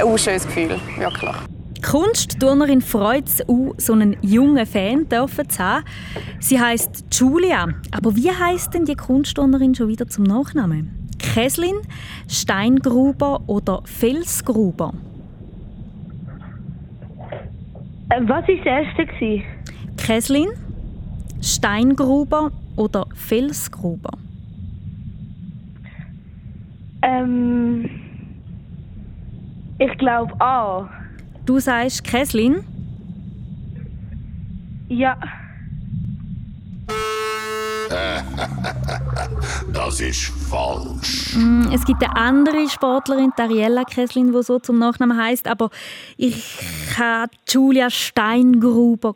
ein 0.00 0.18
schönes 0.18 0.46
Gefühl, 0.46 0.78
wirklich. 0.98 1.34
Die 1.78 1.82
Kunstturnerin 1.82 2.80
freut 2.80 3.28
es 3.28 3.48
auch, 3.48 3.72
so 3.76 3.92
einen 3.92 4.16
jungen 4.20 4.66
Fan 4.66 5.08
dürfen 5.08 5.48
zu 5.48 5.62
haben. 5.62 5.84
Sie 6.40 6.60
heißt 6.60 7.04
Julia. 7.12 7.68
Aber 7.92 8.16
wie 8.16 8.32
heißt 8.32 8.74
denn 8.74 8.84
die 8.84 8.96
Kunstturnerin 8.96 9.76
schon 9.76 9.86
wieder 9.86 10.08
zum 10.08 10.24
Nachnamen? 10.24 11.08
Käslin, 11.20 11.76
Steingruber 12.28 13.42
oder 13.46 13.82
Felsgruber? 13.84 14.92
Äh, 18.08 18.22
was 18.22 18.28
war 18.28 18.42
das 18.42 18.66
erste? 18.66 19.44
Käslin, 19.96 20.48
Steingruber 21.40 22.50
oder 22.74 23.06
Felsgruber? 23.14 24.18
Ähm, 27.02 27.88
ich 29.78 29.96
glaube 29.98 30.32
A. 30.40 30.97
Du 31.48 31.58
sagst 31.60 32.04
Käslin? 32.04 32.62
Ja. 34.90 35.18
Das 39.72 40.00
ist 40.00 40.26
falsch. 40.50 41.34
Mm, 41.34 41.70
Es 41.72 41.86
gibt 41.86 42.02
eine 42.04 42.14
andere 42.16 42.68
Sportlerin, 42.68 43.32
Ariella 43.34 43.84
Kesslin, 43.84 44.32
die 44.32 44.42
so 44.42 44.58
zum 44.58 44.78
Nachnamen 44.78 45.16
heißt, 45.16 45.48
aber 45.48 45.70
ich 46.18 46.58
habe 46.98 47.32
Julia 47.48 47.88
Steingruber 47.88 49.14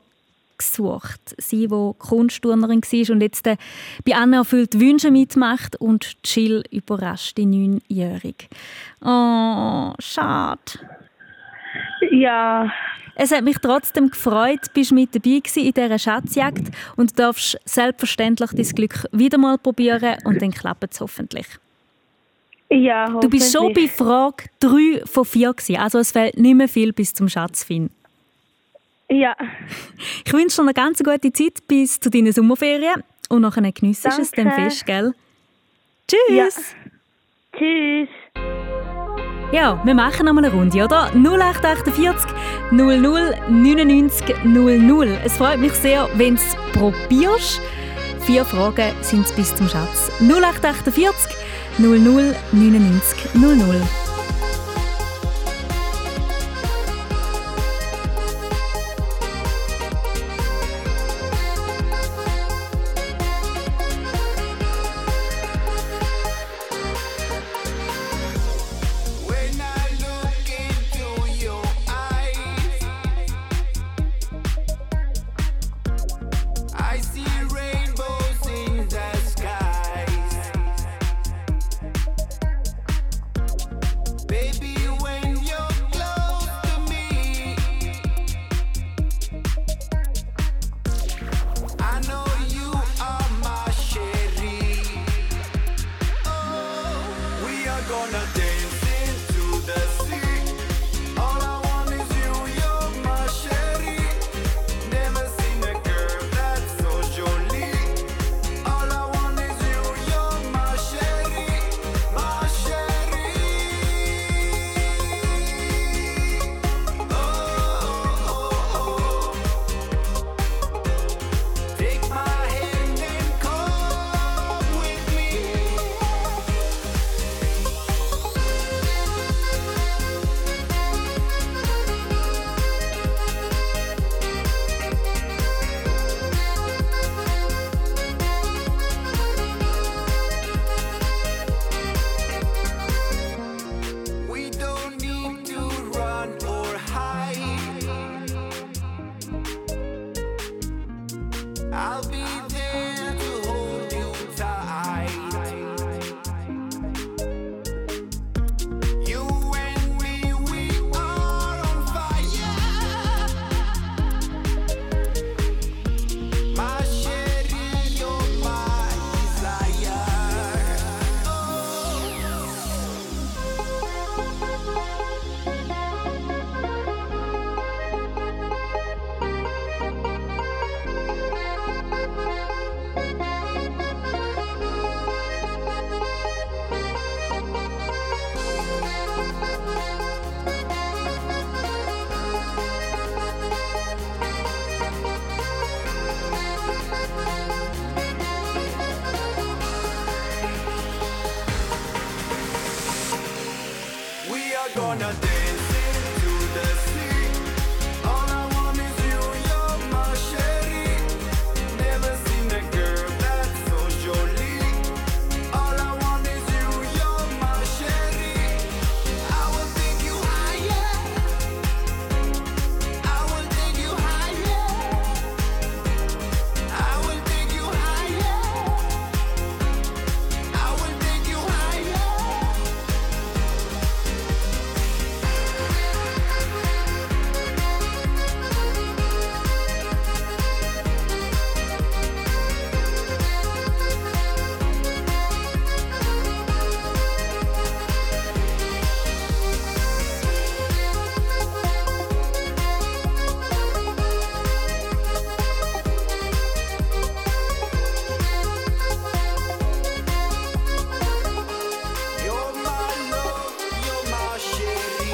gesucht. 0.57 1.35
Sie, 1.37 1.69
die 1.69 1.91
Kunstturnerin 1.99 2.81
war 2.83 3.15
und 3.15 3.21
jetzt 3.21 3.47
äh, 3.47 3.59
bei 4.07 4.15
Anne 4.15 4.37
erfüllt 4.37 4.81
Wünsche 4.81 5.11
mitmacht 5.11 5.77
und 5.77 6.17
Jill 6.25 6.63
überrascht 6.71 7.37
die 7.37 7.45
Neunjährige. 7.45 8.47
Oh, 9.03 9.93
schade. 9.99 10.63
Ja. 12.11 12.71
Es 13.15 13.31
hat 13.31 13.45
mich 13.45 13.57
trotzdem 13.59 14.09
gefreut, 14.11 14.73
bist 14.73 14.93
mit 14.93 15.15
dabei 15.15 15.41
gewesen 15.41 15.65
in 15.67 15.73
dieser 15.73 15.99
Schatzjagd 15.99 16.71
und 16.97 17.19
darfst 17.19 17.59
selbstverständlich 17.65 18.51
dein 18.53 18.67
Glück 18.75 19.07
wieder 19.13 19.37
mal 19.39 19.59
probieren 19.59 20.17
und 20.25 20.41
dann 20.41 20.51
klappt 20.51 20.95
es 20.95 21.01
hoffentlich. 21.01 21.47
Ja, 22.71 23.21
Du 23.21 23.29
bist 23.29 23.53
schon 23.53 23.75
bei 23.75 23.83
hoffentlich. 23.83 23.93
Frage 23.93 24.45
3 24.61 25.03
von 25.05 25.25
4 25.27 25.53
gewesen, 25.53 25.77
also 25.77 25.99
es 25.99 26.13
fehlt 26.13 26.39
nicht 26.39 26.55
mehr 26.55 26.69
viel 26.69 26.93
bis 26.95 27.13
zum 27.13 27.29
Schatz 27.29 27.65
finden. 27.65 27.95
Ja. 29.11 29.37
Ich 30.25 30.33
wünsche 30.33 30.57
dir 30.57 30.63
eine 30.63 30.73
ganz 30.75 30.99
gute 31.03 31.33
Zeit 31.33 31.67
bis 31.69 32.01
zu 32.01 32.09
deinen 32.09 32.33
Sommerferien 32.33 33.03
und 33.29 33.43
nachher 33.43 33.71
geniessest 33.73 34.17
du 34.17 34.23
es 34.23 34.31
dann 34.31 34.51
fest, 34.53 34.87
gell? 34.87 35.13
Tschüss! 36.09 36.75
Tschüss! 37.59 38.09
Ja, 39.53 39.79
wir 39.85 39.95
machen 39.95 40.25
noch 40.25 40.33
mal 40.33 40.43
eine 40.43 40.55
Runde, 40.55 40.83
oder? 40.83 41.11
0848 41.13 42.35
00 42.71 43.35
99 43.51 44.45
00. 44.45 45.19
Es 45.25 45.35
freut 45.35 45.59
mich 45.59 45.75
sehr, 45.75 46.09
wenn 46.15 46.37
du 46.37 46.41
es 46.41 46.57
probierst. 46.73 47.61
Vier 48.21 48.47
Fragen 48.47 48.93
sind 49.03 49.27
es 49.27 49.33
bis 49.33 49.55
zum 49.55 49.69
Schatz. 49.69 50.11
0848 50.21 51.37
00 51.77 52.35
99 52.53 53.35
00. 53.35 54.12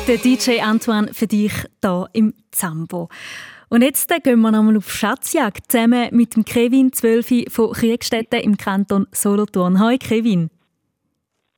Der 0.09 0.16
DJ 0.16 0.62
Antoine 0.62 1.12
für 1.12 1.26
dich 1.26 1.52
hier 1.82 2.09
im 2.14 2.32
Zambo. 2.50 3.11
Und 3.68 3.82
jetzt 3.82 4.11
äh, 4.11 4.20
gehen 4.20 4.40
wir 4.40 4.50
nochmal 4.50 4.78
auf 4.78 4.90
Schatzjagd 4.90 5.70
zusammen 5.70 6.09
mit 6.12 6.34
dem 6.34 6.46
Kevin 6.46 6.94
12 6.94 7.52
von 7.52 7.72
Kriegstetten 7.72 8.40
im 8.40 8.56
Kanton 8.56 9.06
Solothurn. 9.12 9.78
Hi 9.78 9.98
Kevin. 9.98 10.48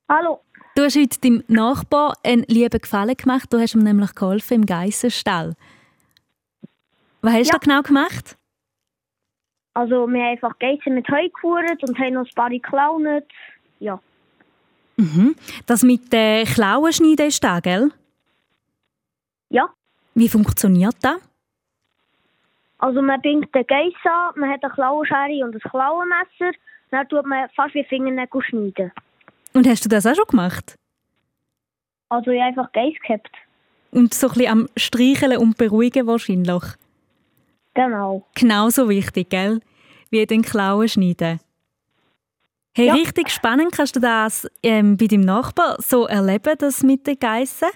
Hallo. 0.09 0.41
Du 0.75 0.83
hast 0.83 0.97
heute 0.97 1.17
deinem 1.21 1.43
Nachbar 1.47 2.13
einen 2.23 2.43
lieben 2.49 2.81
Gefallen 2.81 3.15
gemacht. 3.15 3.53
Du 3.53 3.57
hast 3.57 3.73
ihm 3.73 3.83
nämlich 3.83 4.13
geholfen 4.15 4.55
im 4.55 4.65
Geissenstall. 4.65 5.53
Was 7.21 7.33
hast 7.33 7.47
Ja. 7.47 7.53
du 7.53 7.59
da 7.59 7.65
genau 7.65 7.81
gemacht? 7.83 8.37
Also 9.75 10.07
wir 10.07 10.21
haben 10.23 10.31
einfach 10.31 10.59
Geissen 10.59 10.95
mit 10.95 11.07
Heu 11.07 11.29
geführt 11.29 11.81
und 11.87 11.97
haben 11.97 12.15
noch 12.15 12.25
ein 12.25 12.35
paar 12.35 12.49
geklaut. 12.49 13.23
Ja. 13.79 13.97
Mhm. 14.97 15.35
Das 15.67 15.83
mit 15.83 16.11
den 16.11 16.45
Klauen 16.45 16.91
schneiden 16.91 17.27
ist 17.27 17.41
da, 17.41 17.61
gell? 17.61 17.91
Ja. 19.51 19.69
Wie 20.15 20.27
funktioniert 20.29 20.95
das? 21.01 21.17
Also 22.79 23.01
man 23.01 23.21
bindet 23.21 23.53
den 23.53 23.67
Geiss 23.67 23.93
an, 24.03 24.39
man 24.39 24.49
hat 24.49 24.63
eine 24.63 24.73
Klauenschere 24.73 25.45
und 25.45 25.53
ein 25.53 25.59
Klauenmesser. 25.61 26.57
Dann 26.89 27.07
tut 27.07 27.25
man 27.25 27.47
fast 27.55 27.75
wie 27.75 27.83
Fingernägel 27.83 28.41
schneiden. 28.41 28.91
Und 29.53 29.67
hast 29.67 29.85
du 29.85 29.89
das 29.89 30.05
auch 30.07 30.15
schon 30.15 30.25
gemacht? 30.25 30.75
Also 32.09 32.31
ich 32.31 32.39
habe 32.41 32.49
einfach 32.49 32.71
Geiss 32.71 32.95
gehabt. 33.05 33.29
Und 33.91 34.13
so 34.13 34.27
ein 34.27 34.33
bisschen 34.33 34.51
am 34.51 34.69
Streicheln 34.77 35.37
und 35.37 35.57
Beruhigen 35.57 36.07
wahrscheinlich. 36.07 36.63
Genau. 37.73 38.25
Genauso 38.35 38.89
wichtig, 38.89 39.29
gell? 39.29 39.61
Wie 40.09 40.25
den 40.25 40.41
Klauen 40.41 40.89
schneiden. 40.89 41.39
Hey, 42.75 42.87
Ja. 42.87 42.93
richtig 42.93 43.29
spannend. 43.29 43.73
Kannst 43.73 43.95
du 43.95 43.99
das 43.99 44.47
ähm, 44.63 44.97
bei 44.97 45.07
deinem 45.07 45.21
Nachbar 45.21 45.75
so 45.81 46.07
erleben, 46.07 46.55
das 46.57 46.83
mit 46.83 47.05
den 47.05 47.19
Geissen? 47.19 47.69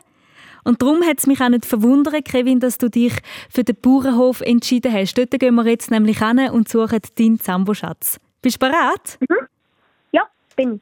Und 0.65 0.81
darum 0.81 1.03
hat 1.03 1.19
es 1.19 1.27
mich 1.27 1.39
auch 1.41 1.49
nicht 1.49 1.63
verwundert, 1.63 2.25
Kevin, 2.25 2.59
dass 2.59 2.79
du 2.79 2.89
dich 2.89 3.13
für 3.49 3.63
den 3.63 3.75
Bauernhof 3.79 4.41
entschieden 4.41 4.91
hast. 4.91 5.15
Dort 5.15 5.29
gehen 5.39 5.53
wir 5.53 5.65
jetzt 5.67 5.91
nämlich 5.91 6.17
hin 6.19 6.39
und 6.49 6.67
suchen 6.67 6.99
deinen 7.17 7.39
Zambo-Schatz. 7.39 8.19
Bist 8.41 8.55
du 8.55 8.67
bereit? 8.67 9.19
Ja, 10.11 10.23
bin 10.55 10.81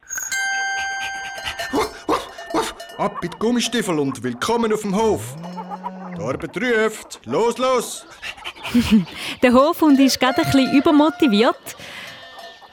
Ab 2.96 3.18
mit 3.22 3.38
Gummistiefel 3.38 3.98
und 3.98 4.22
willkommen 4.22 4.72
auf 4.72 4.80
dem 4.82 4.96
Hof. 4.96 5.36
Die 6.16 6.22
Arbeit 6.22 6.56
ruft. 6.56 7.20
Los, 7.26 7.58
los! 7.58 8.06
Der 9.42 9.52
Hofhund 9.52 10.00
ist 10.00 10.18
gerade 10.18 10.38
ein 10.38 10.44
bisschen 10.50 10.72
übermotiviert. 10.78 11.76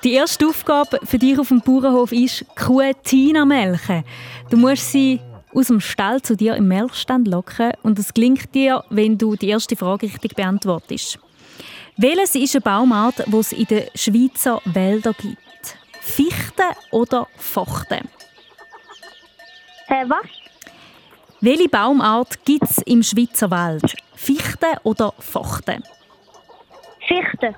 Die 0.05 0.14
erste 0.14 0.47
Aufgabe 0.47 0.99
für 1.03 1.20
dich 1.20 1.38
auf 1.38 1.49
dem 1.49 1.59
Bauernhof 1.59 2.14
ist, 2.14 2.45
Kuh 2.55 2.82
Tina 3.03 3.43
melken. 3.43 4.05
Du 4.49 4.55
musst 4.55 4.91
sie 4.91 5.20
aus 5.54 5.68
dem 5.68 5.80
Stall 5.80 6.22
zu 6.22 6.36
dir 6.36 6.56
im 6.56 6.68
Melkstand 6.68 7.28
locken 7.28 7.72
und 7.84 7.99
es 7.99 8.14
gelingt 8.14 8.54
dir, 8.54 8.84
wenn 8.89 9.18
du 9.18 9.36
die 9.36 9.49
erste 9.49 9.76
Frage 9.76 10.08
richtig 10.08 10.36
beantwortest. 10.36 11.20
Welches 11.97 12.36
ist 12.36 12.56
eine 12.56 12.62
Baumart, 12.62 13.24
die 13.28 13.36
es 13.36 13.52
in 13.52 13.66
den 13.66 13.84
Schweizer 13.95 14.62
Wäldern 14.66 15.16
gibt? 15.20 15.38
Fichte 15.99 16.64
oder 16.91 17.28
Fochte? 17.38 18.02
Äh, 19.88 20.06
was? 20.08 20.26
Welche 21.41 21.70
Baumart 21.70 22.45
gibt 22.45 22.64
es 22.64 22.78
im 22.80 23.04
Schweizer 23.04 23.52
Wald? 23.52 23.95
Fichte 24.16 24.68
oder 24.84 25.14
Fochte? 25.20 25.82
Fichte. 27.08 27.56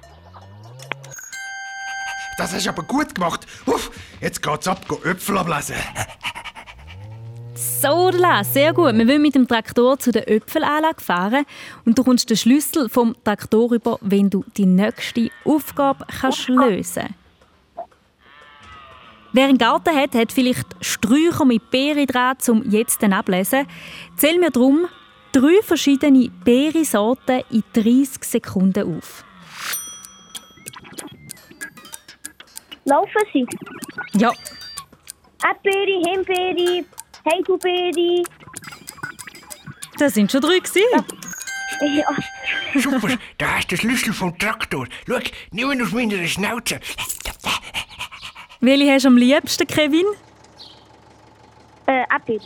Das 2.38 2.54
hast 2.54 2.66
du 2.66 2.70
aber 2.70 2.84
gut 2.84 3.14
gemacht. 3.14 3.46
Uff, 3.66 3.92
jetzt 4.20 4.42
geht's 4.42 4.68
ab, 4.68 4.88
go 4.88 5.00
Äpfel 5.04 5.38
ablesen. 5.38 5.76
So, 7.64 8.10
La, 8.10 8.44
sehr 8.44 8.74
gut. 8.74 8.94
Wir 8.94 9.08
wollen 9.08 9.22
mit 9.22 9.36
dem 9.36 9.48
Traktor 9.48 9.98
zu 9.98 10.12
der 10.12 10.30
Äpfelanlage 10.30 11.02
fahren 11.02 11.46
und 11.86 11.98
du 11.98 12.04
kommst 12.04 12.30
den 12.30 12.36
Schlüssel 12.36 12.90
vom 12.90 13.16
Traktor 13.24 13.72
über, 13.72 13.98
wenn 14.02 14.30
du 14.30 14.44
die 14.58 14.66
nächste 14.66 15.30
Aufgabe 15.46 16.06
kannst 16.20 16.50
lösen 16.50 17.16
Wer 19.32 19.46
einen 19.46 19.58
Garten 19.58 19.96
hat, 19.96 20.14
hat 20.14 20.34
vielleicht 20.34 20.68
Sträucher 20.82 21.46
mit 21.46 21.72
Beeren 21.72 22.06
dran, 22.06 22.36
um 22.50 22.70
jetzt 22.70 23.02
dann 23.02 23.14
ablesen. 23.14 23.66
Zähl 24.18 24.38
mir 24.40 24.52
darum 24.52 24.88
drei 25.32 25.62
verschiedene 25.64 26.30
Beerensorten 26.44 27.44
in 27.50 27.64
30 27.74 28.24
Sekunden 28.26 28.98
auf. 28.98 29.24
Laufen 32.84 33.22
sie? 33.32 33.48
Ja, 34.14 34.34
Erdbeere, 35.44 36.02
Himbeere, 36.10 36.86
Heidelbeere. 37.26 38.24
das 39.98 40.14
sind 40.14 40.32
schon 40.32 40.42
drei 40.42 40.60
gewesen. 40.60 40.82
Ja. 41.82 42.06
Super, 42.80 43.18
da 43.38 43.48
hast 43.58 43.72
du 43.72 43.76
den 43.76 43.82
Schlüssel 43.82 44.14
vom 44.14 44.38
Traktor. 44.38 44.88
Schau, 45.08 45.20
nimm 45.52 45.72
ihn 45.72 45.82
aus 45.82 45.92
meiner 45.92 46.26
Schnauze. 46.28 46.80
Welche 48.62 48.92
hast 48.94 49.04
du 49.04 49.10
am 49.10 49.18
liebsten, 49.18 49.68
Kevin? 49.68 50.06
Äh, 51.86 52.04
Erdbeere. 52.10 52.44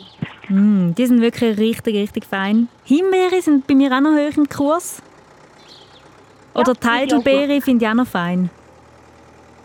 Mm, 0.50 0.96
die 0.96 1.06
sind 1.06 1.22
wirklich 1.22 1.58
richtig, 1.58 1.96
richtig 1.96 2.26
fein. 2.26 2.70
Himbeere 2.86 3.42
sind 3.42 3.68
bei 3.68 3.76
mir 3.76 3.92
auch 3.92 4.02
noch 4.02 4.16
hoch 4.16 4.38
im 4.38 4.50
Kurs. 4.50 5.02
Oder 6.56 6.72
auch 6.72 6.88
Heidelbeere 6.88 7.62
finde 7.62 7.86
ich 7.86 7.92
auch 7.92 7.96
noch 7.96 8.08
fein. 8.08 8.50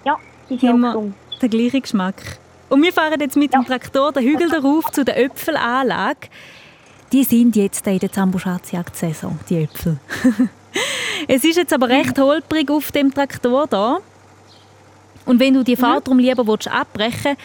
Ja, 0.04 0.16
die 0.50 0.58
sind 0.58 0.68
auch 0.68 0.74
Immer 0.74 0.92
gesund. 0.92 1.14
der 1.40 1.48
gleiche 1.48 1.80
Geschmack. 1.80 2.38
Und 2.72 2.82
wir 2.82 2.90
fahren 2.90 3.20
jetzt 3.20 3.36
mit 3.36 3.52
dem 3.52 3.66
Traktor 3.66 4.12
den 4.12 4.24
Hügel 4.24 4.48
darauf 4.48 4.90
zu 4.92 5.04
der 5.04 5.22
Äpfelanlage. 5.22 6.28
Die 7.12 7.22
sind 7.22 7.54
jetzt 7.54 7.86
in 7.86 7.98
der 7.98 8.10
Zambo-Schatzjagd-Saison, 8.10 9.38
die 9.50 9.64
Äpfel. 9.64 9.98
es 11.28 11.44
ist 11.44 11.58
jetzt 11.58 11.74
aber 11.74 11.90
recht 11.90 12.18
holprig 12.18 12.70
auf 12.70 12.90
dem 12.90 13.12
Traktor 13.12 13.66
da. 13.66 13.98
Und 15.26 15.38
wenn 15.38 15.52
du 15.52 15.62
die 15.62 15.76
Fahrt 15.76 16.06
darum 16.06 16.18
lieber 16.18 16.46
willst, 16.46 16.66
abbrechen 16.68 17.36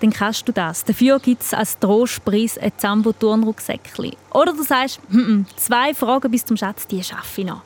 dann 0.00 0.10
kannst 0.10 0.48
du 0.48 0.52
das. 0.52 0.82
Dafür 0.82 1.20
gibt 1.20 1.42
es 1.42 1.54
als 1.54 1.78
Trostpreis 1.78 2.58
ein 2.58 2.72
Zambo-Turnrucksäckchen. 2.76 4.16
Oder 4.32 4.52
du 4.52 4.64
sagst, 4.64 5.00
«Mm, 5.08 5.18
mm, 5.18 5.46
zwei 5.58 5.94
Fragen 5.94 6.28
bis 6.28 6.44
zum 6.44 6.56
Schatz, 6.56 6.88
die 6.88 7.04
schaffe 7.04 7.42
ich 7.42 7.46
noch. 7.46 7.62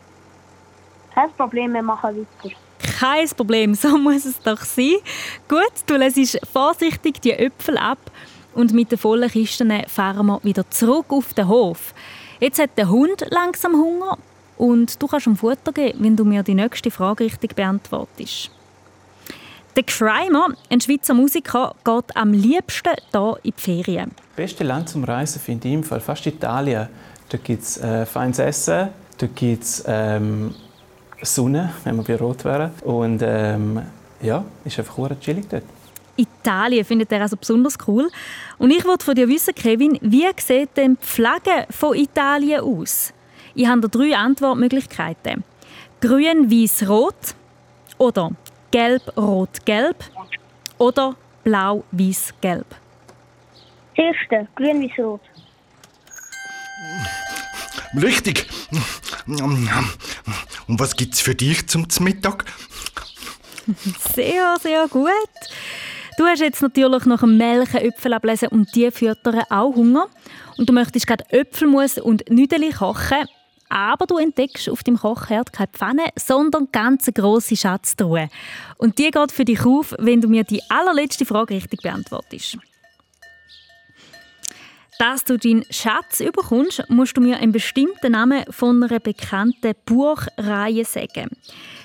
Kein 1.14 1.33
Problem, 1.33 1.73
wir 1.73 1.83
machen 1.83 2.27
weiter. 2.43 2.55
Kein 2.79 3.29
Problem, 3.31 3.74
so 3.74 3.97
muss 3.99 4.24
es 4.24 4.41
doch 4.41 4.61
sein. 4.62 4.97
Gut, 5.49 5.72
du 5.87 5.97
lässt 5.97 6.39
vorsichtig 6.51 7.20
die 7.20 7.33
Äpfel 7.33 7.77
ab 7.79 7.99
und 8.55 8.72
mit 8.72 8.91
den 8.91 8.99
vollen 8.99 9.31
Kisten 9.31 9.72
fahren 9.87 10.27
wir 10.27 10.41
wieder 10.43 10.68
zurück 10.70 11.07
auf 11.11 11.35
den 11.35 11.49
Hof. 11.49 11.95
Jetzt 12.41 12.59
hat 12.59 12.70
der 12.77 12.89
Hund 12.89 13.27
langsam 13.31 13.74
Hunger 13.74 14.18
und 14.57 15.01
du 15.03 15.07
kannst 15.07 15.27
ihm 15.27 15.37
Futter 15.37 15.72
geben, 15.72 15.99
wenn 16.03 16.16
du 16.16 16.24
mir 16.24 16.43
die 16.43 16.55
nächste 16.55 16.91
Frage 16.91 17.24
richtig 17.24 17.55
beantwortest. 17.55 18.51
Der 19.77 19.83
Crimer, 19.83 20.49
ein 20.70 20.81
Schweizer 20.81 21.12
Musiker, 21.12 21.74
geht 21.85 22.16
am 22.16 22.33
liebsten 22.33 22.95
hier 23.12 23.39
in 23.43 23.53
die 23.55 23.61
Ferien. 23.61 24.11
Das 24.16 24.37
beste 24.37 24.64
Land 24.64 24.89
zum 24.89 25.05
Reisen 25.05 25.39
finde 25.39 25.68
ich 25.68 25.74
im 25.74 25.85
Fall 25.85 26.01
fast 26.01 26.27
Italien. 26.27 26.89
Da 27.29 27.39
gibt 27.39 27.62
es 27.62 27.77
äh, 27.79 28.07
feines 28.07 28.39
Essen, 28.39 28.89
da 29.18 29.27
gibt 29.27 29.64
es 29.64 29.85
ähm, 29.87 30.55
Sonne, 31.23 31.73
wenn 31.85 31.97
wir 31.97 32.05
bei 32.05 32.17
Rot 32.17 32.45
wären. 32.45 32.71
Und 32.83 33.23
ähm, 33.23 33.83
ja, 34.21 34.45
ist 34.64 34.79
einfach 34.79 34.97
hure 34.97 35.19
chillig 35.19 35.49
dort. 35.49 35.64
Italien 36.17 36.85
findet 36.85 37.12
er 37.12 37.23
also 37.23 37.37
besonders 37.37 37.77
cool. 37.87 38.09
Und 38.59 38.71
ich 38.71 38.85
wollte 38.85 39.05
von 39.05 39.14
dir 39.14 39.29
wissen, 39.29 39.55
Kevin, 39.55 39.99
wie 40.01 40.27
sieht 40.39 40.77
denn 40.77 40.97
die 41.01 41.07
Flagge 41.07 41.67
von 41.71 41.95
Italien 41.95 42.61
aus? 42.61 43.12
Ich 43.55 43.67
habe 43.67 43.83
da 43.83 43.89
drei 43.89 44.17
Antwortmöglichkeiten. 44.17 45.45
Grün, 46.01 46.51
weiß, 46.51 46.89
rot 46.89 47.35
oder 47.99 48.31
gelb, 48.71 49.03
rot, 49.17 49.64
gelb 49.64 49.97
oder 50.79 51.17
blau, 51.45 51.85
weiß, 51.91 52.35
gelb. 52.41 52.67
Das 53.97 54.05
erste, 54.05 54.49
grün 54.55 54.81
wie 54.81 55.03
rot. 55.03 55.21
Richtig. 57.95 58.47
Und 59.26 60.80
was 60.80 60.97
gibt's 60.97 61.20
für 61.20 61.34
dich 61.34 61.66
zum 61.68 61.87
Mittag? 62.01 62.45
Sehr, 64.14 64.57
sehr 64.61 64.87
gut. 64.89 65.12
Du 66.18 66.24
hast 66.24 66.41
jetzt 66.41 66.62
natürlich 66.62 67.05
nach 67.05 67.20
dem 67.20 67.37
Melken 67.37 67.80
Äpfel 67.80 68.14
ablesen 68.14 68.49
und 68.49 68.74
die 68.74 68.91
füttern 68.91 69.43
auch 69.51 69.74
Hunger. 69.74 70.07
Und 70.57 70.68
du 70.68 70.72
möchtest 70.72 71.07
gerade 71.07 71.24
Äpfelmus 71.30 71.99
und 71.99 72.30
Nüdeli 72.30 72.70
kochen. 72.70 73.26
Aber 73.68 74.07
du 74.07 74.16
entdeckst 74.16 74.68
auf 74.68 74.84
dem 74.84 74.97
Kochherd 74.97 75.53
keine 75.53 75.68
Pfanne, 75.72 76.05
sondern 76.16 76.68
ganz 76.70 77.11
grosse 77.12 77.57
Schatztruhe. 77.57 78.28
Und 78.78 78.99
die 78.99 79.11
geht 79.11 79.32
für 79.32 79.45
dich 79.45 79.66
auf, 79.66 79.95
wenn 79.99 80.20
du 80.20 80.28
mir 80.28 80.45
die 80.45 80.62
allerletzte 80.70 81.26
Frage 81.26 81.55
richtig 81.55 81.82
beantwortest. 81.82 82.59
Dass 84.99 85.24
du 85.24 85.36
deinen 85.36 85.64
Schatz 85.70 86.20
überkommst, 86.20 86.84
musst 86.88 87.16
du 87.16 87.20
mir 87.20 87.36
einen 87.38 87.53
bestimmten 87.53 88.12
Namen 88.12 88.44
von 88.51 88.82
einer 88.82 88.99
bekannten 88.99 89.74
Buchreihe 89.84 90.84
sagen. 90.84 91.30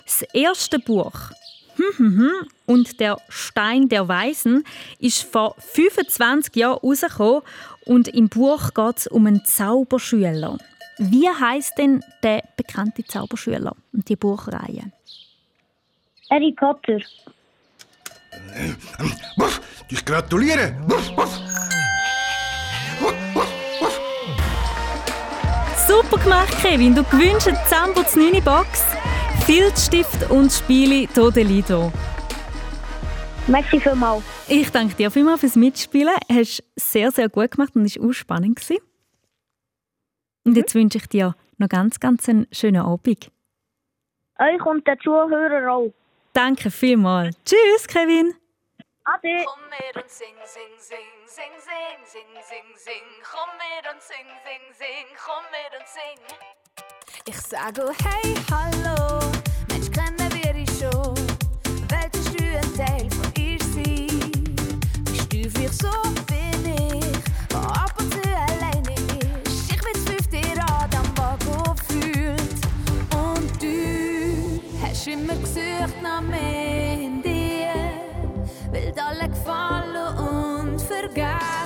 Das 0.05 0.21
erste 0.33 0.79
Buch 0.79 1.31
hm, 1.75 1.97
hm, 1.97 2.17
hm, 2.17 2.47
und 2.65 2.99
der 2.99 3.17
Stein 3.29 3.89
der 3.89 4.07
Weisen 4.07 4.63
ist 4.99 5.23
vor 5.23 5.55
25 5.57 6.55
Jahren 6.55 6.79
rausgekommen 6.79 7.41
und 7.85 8.07
im 8.09 8.29
Buch 8.29 8.73
geht 8.73 8.97
es 8.97 9.07
um 9.07 9.25
einen 9.25 9.43
Zauberschüler. 9.45 10.57
Wie 10.97 11.27
heißt 11.27 11.77
denn 11.77 12.03
der 12.23 12.43
bekannte 12.55 13.03
Zauberschüler 13.03 13.75
und 13.93 14.07
die 14.07 14.15
Buchreihe? 14.15 14.91
Harry 16.29 16.53
Potter. 16.53 16.99
Wuff, 19.37 19.61
ich 19.89 20.05
gratuliere. 20.05 20.75
Wuff, 20.87 21.17
wuff. 21.17 21.39
Super 25.87 26.17
gemacht, 26.23 26.55
Kevin. 26.61 26.95
Du 26.95 27.03
gewünscht 27.03 27.47
eine 27.47 27.59
Zambo 27.67 28.01
9 28.01 28.43
Box, 28.43 28.83
Filzstift 29.45 30.29
und 30.29 30.51
Spiele 30.51 31.07
Todelido. 31.13 31.91
Merci 33.47 33.79
vielmals. 33.79 34.23
Ich 34.47 34.69
danke 34.71 34.95
dir 34.95 35.11
vielmals 35.11 35.41
fürs 35.41 35.55
Mitspielen. 35.55 36.13
Du 36.29 36.35
hast 36.35 36.63
sehr, 36.75 37.11
sehr 37.11 37.27
gut 37.29 37.51
gemacht 37.51 37.75
und 37.75 37.85
es 37.85 37.99
war 37.99 38.09
auch 38.09 38.13
spannend. 38.13 38.55
gewesen. 38.57 38.77
Und 40.45 40.57
jetzt 40.57 40.75
wünsche 40.75 40.97
ich 40.97 41.07
dir 41.07 41.35
noch 41.57 41.69
ganz, 41.69 41.99
ganz 41.99 42.27
einen 42.29 42.47
schönen 42.51 42.81
Abend. 42.81 43.29
Euch 44.39 44.65
und 44.65 44.87
den 44.87 44.99
Zuhörern 45.03 45.67
auch. 45.67 45.93
Danke 46.33 46.71
vielmals. 46.71 47.35
Tschüss, 47.45 47.87
Kevin. 47.87 48.33
Ade. 49.03 49.45
Komm 49.45 49.63
mit 49.69 49.95
und 50.03 50.09
sing, 50.09 50.35
sing, 50.45 50.77
sing, 50.77 51.09
sing, 51.25 51.51
sing, 51.57 52.05
sing, 52.05 52.43
sing, 52.47 52.77
sing. 52.77 53.01
Komm 53.23 53.49
mit 53.57 53.91
und 53.91 53.99
sing, 53.99 54.27
sing, 54.45 54.61
sing, 54.77 55.07
komm 55.17 55.43
mit 55.49 55.73
und 55.79 55.87
sing. 55.87 56.19
Ich 57.25 57.41
sage 57.41 57.83
oh 57.83 57.93
hey, 58.05 58.35
hallo, 58.51 59.19
Mensch, 59.69 59.89
kennen 59.91 60.31
wir 60.31 60.53
dich 60.53 60.69
schon? 60.77 61.17
Wolltest 61.89 62.39
du 62.39 62.45
ein 62.45 62.77
Teil 62.77 63.09
von 63.09 63.33
ihr 63.41 63.59
sein? 63.73 64.53
Bist 65.05 65.33
du 65.33 65.49
vielleicht 65.49 65.81
so 65.81 65.89
wie 66.27 66.99
ich, 66.99 67.23
der 67.49 67.59
ab 67.59 67.93
und 67.97 68.13
zu 68.13 68.21
alleine 68.21 68.93
ist? 68.93 69.71
Ich 69.71 69.83
will's 69.83 70.05
fünf 70.05 70.27
dir 70.27 70.61
an 70.61 70.89
am 70.93 71.17
Wagen 71.17 71.75
fühlt. 71.87 72.53
Und 73.15 73.63
du 73.63 74.61
hast 74.79 75.07
immer 75.07 75.35
gesucht 75.37 76.01
nach 76.03 76.21
dir. 76.21 77.20
Will 78.71 78.93
alle 78.97 79.27
gefallen 79.27 80.17
und 80.17 80.81
vergessen 80.81 81.60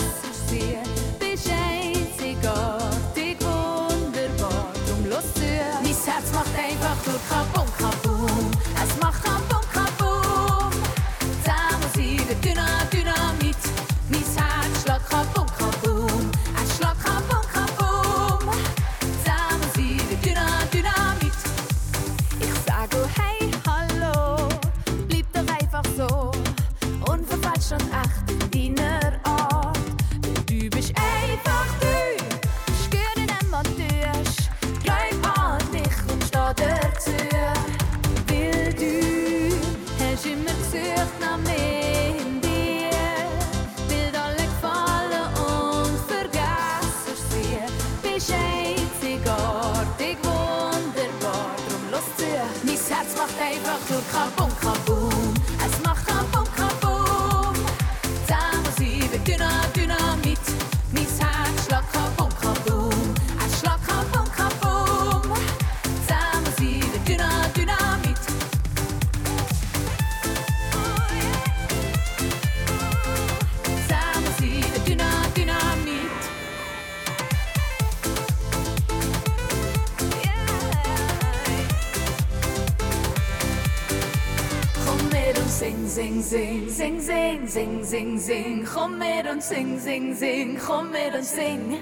sing, 87.48 87.84
sing, 87.84 87.84
sing, 87.84 87.84
sing, 87.84 88.20
sing. 88.20 88.66
Komm 88.66 88.98
mit 88.98 89.28
und 89.28 89.42
sing, 89.42 89.80
sing, 89.80 90.16
sing, 90.16 90.60
komm 90.60 90.92
mit 90.92 91.14
und 91.14 91.24
sing. 91.24 91.80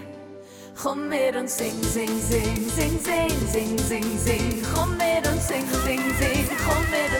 Komm 0.75 1.09
mit 1.09 1.35
und 1.35 1.49
sing, 1.49 1.81
sing, 1.83 2.07
sing, 2.19 2.69
sing, 2.69 2.99
sing, 2.99 3.29
sing, 3.47 3.77
sing, 3.77 4.17
sing. 4.17 4.63
Komm 4.73 4.97
mit 4.97 5.27
und 5.27 5.41
sing, 5.41 5.65
sing, 5.85 6.01
sing, 6.19 6.47
komm 6.65 6.83
mit 6.91 7.13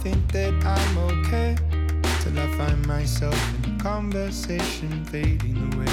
think 0.00 0.32
that 0.32 0.54
I'm 0.64 0.98
okay. 0.98 1.56
Till 2.20 2.38
I 2.38 2.48
find 2.56 2.86
myself 2.86 3.36
in 3.64 3.74
a 3.74 3.78
conversation 3.78 5.04
fading 5.04 5.58
away. 5.74 5.92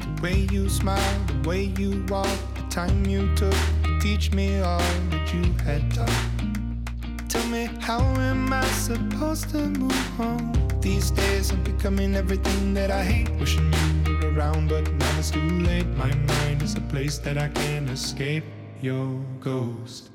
The 0.00 0.22
way 0.22 0.46
you 0.52 0.68
smile, 0.68 1.18
the 1.26 1.48
way 1.48 1.64
you 1.78 2.04
walk, 2.08 2.28
the 2.54 2.62
time 2.70 3.04
you 3.06 3.34
took 3.34 3.56
to 3.82 3.98
teach 4.00 4.32
me 4.32 4.60
all 4.60 4.78
that 5.10 5.34
you 5.34 5.52
had 5.64 5.82
taught. 5.92 7.28
Tell 7.28 7.44
me, 7.48 7.68
how 7.80 8.00
am 8.00 8.52
I 8.52 8.64
supposed 8.66 9.50
to 9.50 9.58
move 9.58 10.20
on? 10.20 10.52
These 10.80 11.10
days 11.10 11.50
I'm 11.50 11.62
becoming 11.64 12.14
everything 12.14 12.72
that 12.74 12.90
I 12.92 13.02
hate. 13.02 13.30
Wishing 13.40 13.72
you 14.06 14.16
were 14.18 14.32
around, 14.32 14.68
but 14.68 14.88
now 14.92 15.18
it's 15.18 15.32
too 15.32 15.40
late. 15.40 15.86
My 15.96 16.14
mind 16.14 16.62
is 16.62 16.76
a 16.76 16.80
place 16.82 17.18
that 17.18 17.36
I 17.36 17.48
can't 17.48 17.90
escape. 17.90 18.44
Your 18.80 19.18
ghost. 19.40 20.13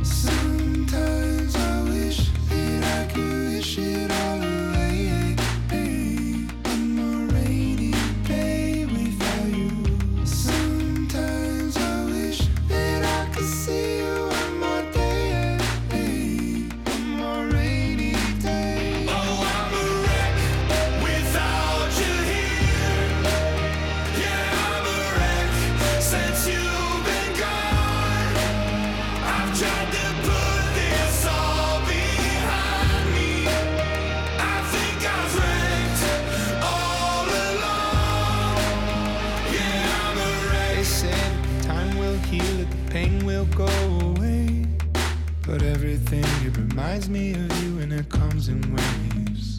Sometimes 0.00 1.54
I 1.54 1.82
wish 1.82 2.30
that 2.48 3.08
I 3.08 3.12
could 3.12 3.54
wish 3.54 3.78
it 3.78 4.10
all 4.10 4.42
away. 4.42 4.61
Reminds 46.92 47.08
me 47.08 47.32
of 47.32 47.64
you 47.64 47.78
and 47.78 47.90
it 47.90 48.06
comes 48.10 48.48
in 48.48 48.60
waves. 48.74 49.56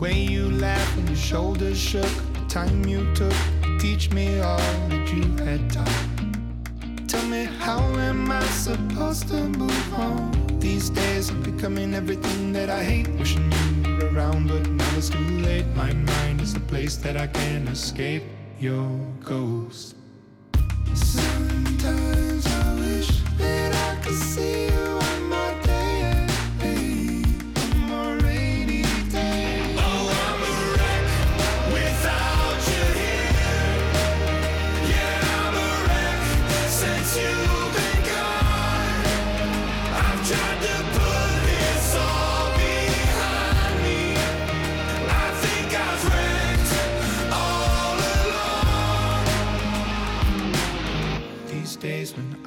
Way 0.00 0.14
you 0.14 0.50
laughed 0.50 0.98
and 0.98 1.08
your 1.08 1.16
shoulders 1.16 1.78
shook, 1.78 2.10
the 2.32 2.44
time 2.48 2.84
you 2.86 3.06
took 3.14 3.32
to 3.62 3.78
teach 3.78 4.10
me 4.10 4.40
all 4.40 4.58
that 4.88 5.12
you 5.14 5.22
had 5.44 5.70
taught. 5.70 7.06
Tell 7.06 7.24
me, 7.26 7.44
how 7.44 7.78
am 7.78 8.32
I 8.32 8.42
supposed 8.46 9.28
to 9.28 9.44
move 9.44 9.94
on? 9.94 10.58
These 10.58 10.90
days 10.90 11.30
I'm 11.30 11.40
becoming 11.40 11.94
everything 11.94 12.52
that 12.52 12.68
I 12.68 12.82
hate. 12.82 13.08
Wishing 13.10 13.52
you 13.84 13.96
were 13.98 14.10
around, 14.12 14.48
but 14.48 14.68
now 14.68 14.96
it's 14.96 15.10
too 15.10 15.28
late. 15.38 15.66
My 15.76 15.92
mind 15.92 16.40
is 16.40 16.56
a 16.56 16.60
place 16.60 16.96
that 16.96 17.16
I 17.16 17.28
can't 17.28 17.68
escape. 17.68 18.24
Your 18.58 18.90
ghost. 19.22 19.94
Sometimes 20.94 21.33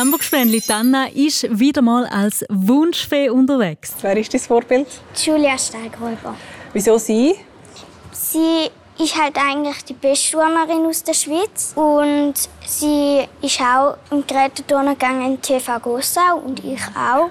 Mein 0.00 0.06
Hamburg-Spännli 0.06 0.62
Anna 0.68 1.08
ist 1.08 1.46
wieder 1.60 1.82
mal 1.82 2.06
als 2.06 2.42
Wunschfee 2.48 3.28
unterwegs. 3.28 3.92
Wer 4.00 4.16
ist 4.16 4.32
dein 4.32 4.40
Vorbild? 4.40 4.86
Julia 5.14 5.58
Steigröber. 5.58 6.34
Wieso 6.72 6.96
sie? 6.96 7.34
Sie 8.10 8.70
ist 8.98 9.20
halt 9.20 9.36
eigentlich 9.36 9.84
die 9.84 9.92
beste 9.92 10.38
Turnerin 10.38 10.86
aus 10.86 11.04
der 11.04 11.12
Schweiz 11.12 11.74
und 11.74 12.32
sie 12.66 13.28
ist 13.42 13.60
auch 13.60 13.98
im 14.10 14.26
Geräteturnen 14.26 14.98
gegangen 14.98 15.32
in 15.32 15.42
TV 15.42 15.78
Gossau 15.80 16.38
und 16.46 16.64
ich 16.64 16.80
auch. 16.96 17.28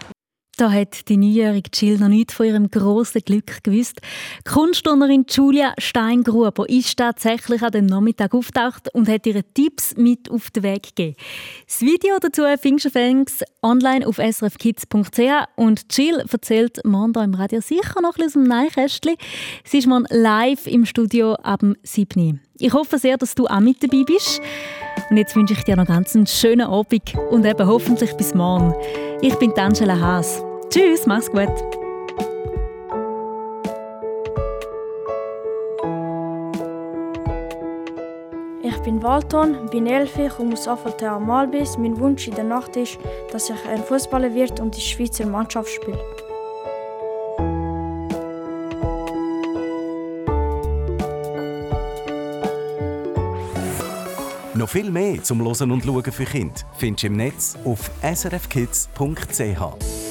Da 0.59 0.69
hat 0.69 1.07
die 1.07 1.15
neunjährige 1.15 1.69
Jill 1.73 1.99
noch 1.99 2.09
nicht 2.09 2.33
von 2.33 2.45
ihrem 2.45 2.69
grossen 2.69 3.21
Glück 3.21 3.63
gewusst. 3.63 4.01
Die 4.45 4.51
Kunstturnerin 4.51 5.25
Julia 5.29 5.73
Steingruber 5.77 6.67
ist 6.67 6.97
tatsächlich 6.97 7.61
an 7.61 7.71
dem 7.71 7.85
Nachmittag 7.85 8.33
auftaucht 8.33 8.93
und 8.93 9.07
hat 9.07 9.25
ihre 9.25 9.43
Tipps 9.53 9.95
mit 9.95 10.29
auf 10.29 10.51
den 10.51 10.63
Weg 10.63 10.93
gegeben. 10.93 11.15
Das 11.65 11.79
Video 11.79 12.17
dazu 12.19 12.41
findest 12.61 12.93
du 12.93 13.45
online 13.61 14.05
auf 14.05 14.17
srfkids.ch 14.17 15.47
und 15.55 15.97
Jill 15.97 16.25
erzählt 16.29 16.81
morgen 16.83 17.23
im 17.23 17.35
Radio 17.35 17.61
sicher 17.61 18.01
noch 18.01 18.17
ein 18.17 18.25
bisschen 18.25 18.25
aus 18.25 18.33
dem 18.33 18.43
Neinkästchen. 18.43 19.15
Sie 19.63 19.77
ist 19.77 19.87
morgen 19.87 20.07
live 20.09 20.67
im 20.67 20.85
Studio 20.85 21.35
ab 21.35 21.61
dem 21.61 21.77
7. 21.83 22.41
Ich 22.57 22.73
hoffe 22.73 22.97
sehr, 22.97 23.15
dass 23.15 23.33
du 23.33 23.47
auch 23.47 23.61
mit 23.61 23.81
dabei 23.81 24.03
bist. 24.03 24.41
Und 25.09 25.15
jetzt 25.15 25.37
wünsche 25.37 25.53
ich 25.53 25.63
dir 25.63 25.77
noch 25.77 25.87
ganz 25.87 26.17
einen 26.17 26.27
schönen 26.27 26.67
Abend 26.67 27.13
und 27.31 27.45
eben 27.45 27.65
hoffentlich 27.65 28.11
bis 28.17 28.35
morgen. 28.35 28.73
Ich 29.21 29.35
bin 29.35 29.53
Angela 29.53 29.97
Haas. 29.97 30.43
Tschüss, 30.69 31.07
mach's 31.07 31.31
gut. 31.31 31.49
Ich 38.61 38.77
bin 38.83 39.01
Walton, 39.01 39.67
bin 39.71 39.87
elf, 39.87 40.13
komme 40.37 40.53
aus 40.53 40.67
Affolter 40.67 41.13
am 41.13 41.25
Malbis. 41.25 41.75
Mein 41.79 41.99
Wunsch 41.99 42.27
in 42.27 42.35
der 42.35 42.43
Nacht 42.43 42.75
ist, 42.75 42.99
dass 43.31 43.49
ich 43.49 43.65
ein 43.67 43.83
Fußballer 43.83 44.35
wird 44.35 44.59
und 44.59 44.77
die 44.77 44.81
Schweizer 44.81 45.25
Mannschaft 45.25 45.69
spiele. 45.69 45.97
Noch 54.53 54.69
viel 54.69 54.91
mehr 54.91 55.23
zum 55.23 55.39
Losen 55.39 55.71
und 55.71 55.83
Schauen 55.83 56.11
für 56.11 56.25
Kinder 56.25 56.53
findest 56.77 57.03
du 57.03 57.07
im 57.07 57.13
Netz 57.13 57.57
auf 57.63 57.89
srfkids.ch. 58.03 60.08